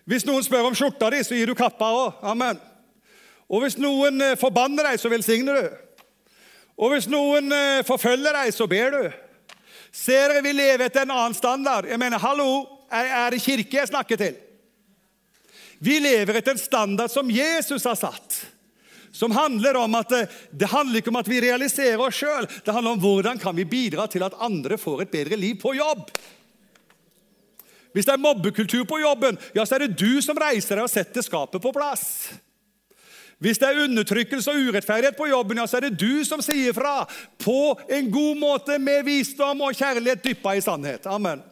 Hvis 0.03 0.25
noen 0.27 0.43
spør 0.43 0.67
om 0.67 0.75
skjorta 0.75 1.13
di, 1.13 1.21
så 1.23 1.37
gir 1.37 1.47
du 1.47 1.55
kappa 1.55 1.87
òg. 1.95 2.19
Amen. 2.27 2.59
Og 3.47 3.63
hvis 3.63 3.77
noen 3.79 4.19
eh, 4.23 4.37
forbanner 4.39 4.89
deg, 4.89 4.99
så 4.99 5.11
velsigner 5.11 5.59
du. 5.61 5.69
Og 6.83 6.91
hvis 6.91 7.07
noen 7.07 7.51
eh, 7.55 7.83
forfølger 7.87 8.35
deg, 8.35 8.51
så 8.51 8.67
ber 8.67 8.97
du. 8.97 9.03
Ser 9.93 10.33
dere 10.33 10.43
vi 10.43 10.55
lever 10.57 10.89
etter 10.89 11.05
en 11.05 11.13
annen 11.13 11.37
standard? 11.37 11.87
Jeg 11.87 12.01
mener, 12.01 12.19
hallo, 12.19 12.65
er 12.91 13.31
det 13.31 13.43
kirke 13.45 13.79
jeg 13.79 13.91
snakker 13.93 14.19
til? 14.19 14.35
Vi 15.83 15.99
lever 16.03 16.39
etter 16.39 16.55
en 16.55 16.61
standard 16.61 17.11
som 17.13 17.31
Jesus 17.31 17.85
har 17.87 17.95
satt. 17.99 18.41
Som 19.13 19.31
handler 19.31 19.77
om 19.77 19.95
at 19.95 20.09
det, 20.09 20.21
det 20.51 20.71
handler 20.71 20.99
ikke 20.99 21.11
om 21.13 21.19
at 21.19 21.27
vi 21.29 21.41
realiserer 21.43 22.01
oss 22.01 22.17
sjøl. 22.17 22.47
Det 22.65 22.73
handler 22.73 22.95
om 22.95 23.03
hvordan 23.03 23.41
kan 23.41 23.53
vi 23.55 23.67
bidra 23.69 24.07
til 24.09 24.25
at 24.25 24.37
andre 24.41 24.79
får 24.81 25.03
et 25.03 25.13
bedre 25.13 25.37
liv 25.37 25.59
på 25.61 25.75
jobb. 25.77 26.07
Hvis 27.93 28.09
det 28.09 28.15
er 28.15 28.23
mobbekultur 28.23 28.87
på 28.89 28.97
jobben, 29.03 29.37
ja, 29.53 29.67
så 29.69 29.77
er 29.77 29.85
det 29.85 29.99
du 30.01 30.17
som 30.25 30.39
reiser 30.41 30.79
deg 30.79 30.87
og 30.87 30.89
setter 30.89 31.21
skapet 31.21 31.61
på 31.61 31.71
plass. 31.75 32.33
Hvis 33.43 33.59
det 33.61 33.69
er 33.69 33.83
undertrykkelse 33.83 34.49
og 34.49 34.69
urettferdighet 34.69 35.17
på 35.19 35.29
jobben, 35.29 35.61
ja, 35.61 35.67
så 35.69 35.77
er 35.77 35.89
det 35.89 35.99
du 36.01 36.25
som 36.25 36.41
sier 36.41 36.73
fra 36.73 37.03
på 37.43 37.75
en 37.91 38.09
god 38.09 38.39
måte 38.39 38.79
med 38.81 39.05
visdom 39.05 39.61
og 39.61 39.77
kjærlighet 39.77 40.25
dyppa 40.25 40.55
i 40.57 40.63
sannhet. 40.63 41.05
Amen. 41.05 41.43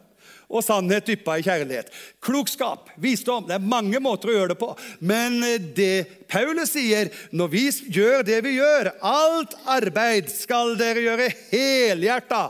Og 0.52 0.64
sannhet 0.64 1.08
dyppa 1.08 1.38
i 1.40 1.44
kjærlighet. 1.46 1.90
Klokskap, 2.22 2.90
visdom, 3.00 3.46
det 3.48 3.56
er 3.56 3.70
mange 3.72 4.00
måter 4.04 4.30
å 4.30 4.36
gjøre 4.36 4.52
det 4.52 4.58
på. 4.60 4.70
Men 5.00 5.40
eh, 5.46 5.58
det 5.76 6.26
Paulus 6.30 6.74
sier, 6.76 7.10
når 7.32 7.52
vi 7.52 7.66
gjør 7.96 8.26
det 8.28 8.42
vi 8.44 8.56
gjør, 8.58 8.92
alt 9.00 9.56
arbeid 9.72 10.28
skal 10.32 10.76
dere 10.80 11.04
gjøre 11.06 11.30
helhjerta. 11.50 12.44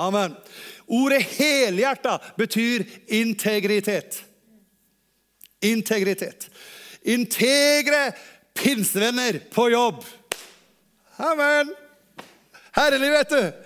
Amen. 0.00 0.36
Ordet 0.92 1.22
helhjerta 1.36 2.18
betyr 2.38 2.86
integritet. 3.18 4.22
Integritet. 5.62 6.48
Integre 7.02 8.10
pinsevenner 8.54 9.40
på 9.52 9.68
jobb. 9.70 10.02
Amen. 11.22 11.74
Herlig, 12.72 13.10
vet 13.12 13.30
du. 13.30 13.61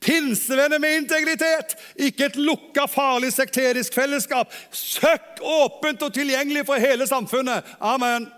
Pinsevenner 0.00 0.78
med 0.78 0.96
integritet. 0.96 1.74
Ikke 1.98 2.28
et 2.28 2.36
lukka, 2.38 2.86
farlig 2.90 3.32
sekterisk 3.34 3.94
fellesskap. 3.94 4.52
Søkk 4.70 5.42
åpent 5.42 6.02
og 6.06 6.14
tilgjengelig 6.14 6.66
for 6.68 6.82
hele 6.82 7.06
samfunnet. 7.10 7.66
Amen. 7.80 8.28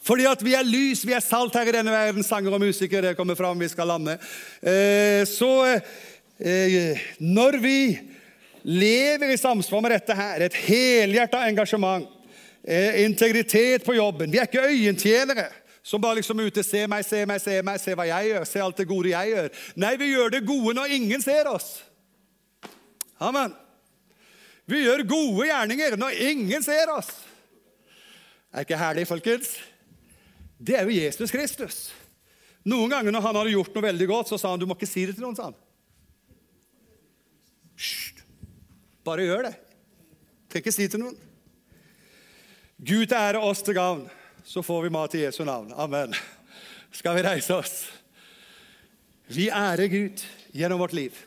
Fordi 0.00 0.24
at 0.24 0.40
vi 0.44 0.54
er 0.56 0.64
lys, 0.64 1.04
vi 1.04 1.12
er 1.12 1.24
salt 1.24 1.56
her 1.58 1.68
i 1.68 1.74
denne 1.76 1.92
verden. 1.92 2.24
Sanger 2.24 2.56
og 2.56 2.62
musikere, 2.62 3.10
det 3.10 3.18
kommer 3.18 3.36
fram, 3.36 3.60
vi 3.60 3.68
skal 3.68 3.92
lande. 3.92 4.16
Eh, 4.64 5.26
så 5.28 5.52
eh, 6.40 7.02
når 7.20 7.60
vi 7.60 7.80
lever 8.62 9.34
i 9.34 9.40
samsvar 9.40 9.84
med 9.84 9.94
dette 9.98 10.16
her, 10.16 10.46
et 10.46 10.56
helhjerta 10.64 11.44
engasjement, 11.48 12.08
eh, 12.64 13.02
integritet 13.04 13.84
på 13.84 13.94
jobben 13.96 14.32
Vi 14.32 14.38
er 14.40 14.48
ikke 14.48 14.68
øyentjenere 14.68 15.46
som 15.82 16.00
bare 16.00 16.20
liksom 16.20 16.40
ute 16.40 16.62
Se 16.66 16.84
meg, 16.90 17.04
se 17.06 17.24
meg, 17.26 17.40
se 17.40 17.56
meg, 17.64 17.80
se 17.80 17.94
hva 17.96 18.06
jeg 18.08 18.30
gjør. 18.30 18.46
Se 18.48 18.62
alt 18.62 18.82
det 18.82 18.88
gode 18.88 19.12
jeg 19.12 19.32
gjør. 19.32 19.48
Nei, 19.80 19.94
vi 20.00 20.10
gjør 20.12 20.34
det 20.34 20.42
gode 20.48 20.74
når 20.76 20.96
ingen 20.96 21.24
ser 21.24 21.48
oss. 21.50 21.80
Amen. 23.20 23.54
Vi 24.70 24.84
gjør 24.84 25.06
gode 25.08 25.48
gjerninger 25.48 25.96
når 26.00 26.20
ingen 26.30 26.64
ser 26.64 26.92
oss. 26.92 27.10
Er 28.52 28.66
ikke 28.66 28.78
herlig, 28.78 29.06
folkens? 29.08 29.54
Det 30.60 30.76
er 30.76 30.84
jo 30.84 30.94
Jesus 30.94 31.32
Kristus. 31.32 31.80
Noen 32.68 32.92
ganger 32.92 33.14
når 33.14 33.24
han 33.24 33.40
hadde 33.40 33.54
gjort 33.54 33.74
noe 33.74 33.86
veldig 33.86 34.08
godt, 34.10 34.30
så 34.30 34.38
sa 34.40 34.52
han 34.52 34.60
du 34.60 34.66
må 34.68 34.76
ikke 34.76 34.90
si 34.90 35.06
det 35.08 35.16
til 35.16 35.24
noen. 35.24 35.36
sa 35.38 35.48
han. 35.48 35.58
Hysj! 37.80 38.20
Bare 39.06 39.24
gjør 39.24 39.46
det. 39.48 39.54
Trenger 40.50 40.66
ikke 40.66 40.76
si 40.76 40.84
det 40.84 40.92
til 40.92 41.04
noen. 41.06 41.16
Gud 42.80 43.12
ære 43.16 43.40
oss 43.44 43.62
til 43.64 43.76
gavn 43.76 44.04
så 44.50 44.62
får 44.62 44.82
vi 44.82 44.90
mat 44.90 45.14
i 45.14 45.22
Jesu 45.22 45.44
navn. 45.44 45.72
Amen. 45.76 46.14
Skal 46.90 47.14
vi 47.14 47.22
reise 47.22 47.54
oss? 47.54 47.84
Vi 49.26 49.50
ærer 49.50 49.86
Gud 49.86 50.22
gjennom 50.52 50.78
vårt 50.78 50.92
liv. 50.92 51.18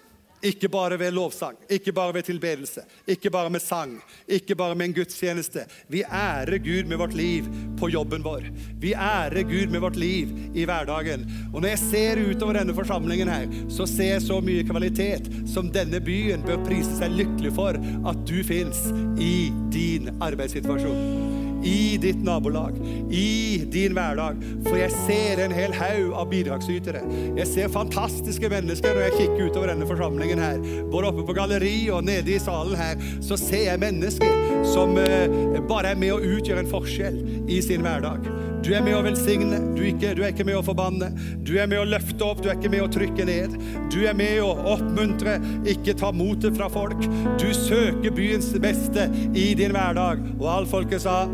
Ikke 0.44 0.68
bare 0.68 0.98
ved 1.00 1.14
lovsang, 1.16 1.56
ikke 1.72 1.94
bare 1.96 2.18
ved 2.18 2.26
tilbedelse, 2.28 2.84
ikke 3.08 3.30
bare 3.32 3.50
med 3.50 3.64
sang, 3.64 3.94
ikke 4.28 4.58
bare 4.60 4.76
med 4.76 4.90
en 4.90 4.96
gudstjeneste. 4.98 5.64
Vi 5.88 6.02
ærer 6.04 6.58
Gud 6.58 6.90
med 6.92 7.00
vårt 7.00 7.16
liv 7.16 7.48
på 7.80 7.88
jobben 7.90 8.26
vår. 8.28 8.50
Vi 8.82 8.92
ærer 8.92 9.48
Gud 9.48 9.72
med 9.72 9.80
vårt 9.80 9.96
liv 9.96 10.34
i 10.52 10.66
hverdagen. 10.68 11.24
Og 11.54 11.62
når 11.62 11.70
jeg 11.70 11.84
ser 11.86 12.24
utover 12.28 12.60
denne 12.60 12.76
forsamlingen 12.76 13.32
her, 13.32 13.48
så 13.72 13.88
ser 13.88 14.18
jeg 14.18 14.26
så 14.28 14.42
mye 14.44 14.68
kvalitet 14.68 15.32
som 15.54 15.72
denne 15.72 16.04
byen 16.04 16.44
bør 16.44 16.60
prise 16.68 17.00
seg 17.00 17.16
lykkelig 17.16 17.56
for 17.56 17.80
at 17.80 18.28
du 18.28 18.42
fins 18.44 18.84
i 19.16 19.48
din 19.72 20.12
arbeidssituasjon 20.20 21.33
i 21.64 21.98
ditt 22.02 22.24
nabolag, 22.24 22.78
i 23.12 23.64
din 23.72 23.96
hverdag. 23.98 24.40
For 24.68 24.80
jeg 24.80 24.94
ser 25.06 25.44
en 25.44 25.56
hel 25.56 25.76
haug 25.78 26.14
av 26.20 26.30
bidragsytere. 26.32 27.04
Jeg 27.40 27.50
ser 27.50 27.74
fantastiske 27.74 28.52
mennesker 28.52 28.96
når 28.96 29.08
jeg 29.08 29.18
kikker 29.20 29.50
utover 29.50 29.74
denne 29.74 29.90
forsamlingen 29.90 30.44
her. 30.44 30.62
Både 30.92 31.12
oppe 31.12 31.28
på 31.28 31.38
galleri 31.38 31.76
og 31.94 32.06
nede 32.08 32.36
i 32.36 32.42
salen 32.42 32.78
her, 32.80 33.00
så 33.24 33.40
ser 33.40 33.68
jeg 33.72 33.84
mennesker 33.84 34.64
som 34.74 34.98
eh, 35.00 35.62
bare 35.70 35.94
er 35.94 36.00
med 36.00 36.16
å 36.16 36.22
utgjøre 36.38 36.66
en 36.66 36.74
forskjell 36.74 37.22
i 37.52 37.62
sin 37.64 37.86
hverdag. 37.86 38.28
Du 38.64 38.70
er 38.72 38.84
med 38.84 38.96
å 38.96 39.02
velsigne, 39.04 39.58
du, 39.76 39.82
ikke, 39.90 40.14
du, 40.16 40.22
er 40.24 40.32
ikke 40.32 40.46
med 40.48 40.56
å 40.56 40.64
forbanne. 40.64 41.10
Du 41.44 41.58
er 41.60 41.68
med 41.68 41.82
å 41.82 41.88
løfte 41.88 42.24
opp, 42.24 42.40
du 42.40 42.48
er 42.48 42.56
ikke 42.56 42.72
med 42.72 42.86
å 42.86 42.92
trykke 42.92 43.26
ned. 43.28 43.58
Du 43.92 44.06
er 44.08 44.16
med 44.16 44.40
å 44.40 44.54
oppmuntre, 44.76 45.36
ikke 45.68 45.98
ta 46.00 46.14
motet 46.16 46.56
fra 46.56 46.70
folk. 46.72 47.04
Du 47.42 47.50
søker 47.58 48.16
byens 48.16 48.54
beste 48.64 49.10
i 49.36 49.50
din 49.60 49.76
hverdag. 49.76 50.24
Og 50.38 50.48
all 50.48 50.70
folket 50.70 51.04
sa 51.04 51.26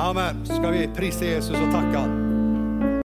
Amen. 0.00 0.46
Skal 0.46 0.72
vi 0.72 0.88
prise 0.96 1.26
Jesus 1.26 1.56
og 1.56 1.72
takke 1.72 1.98
Han. 1.98 2.29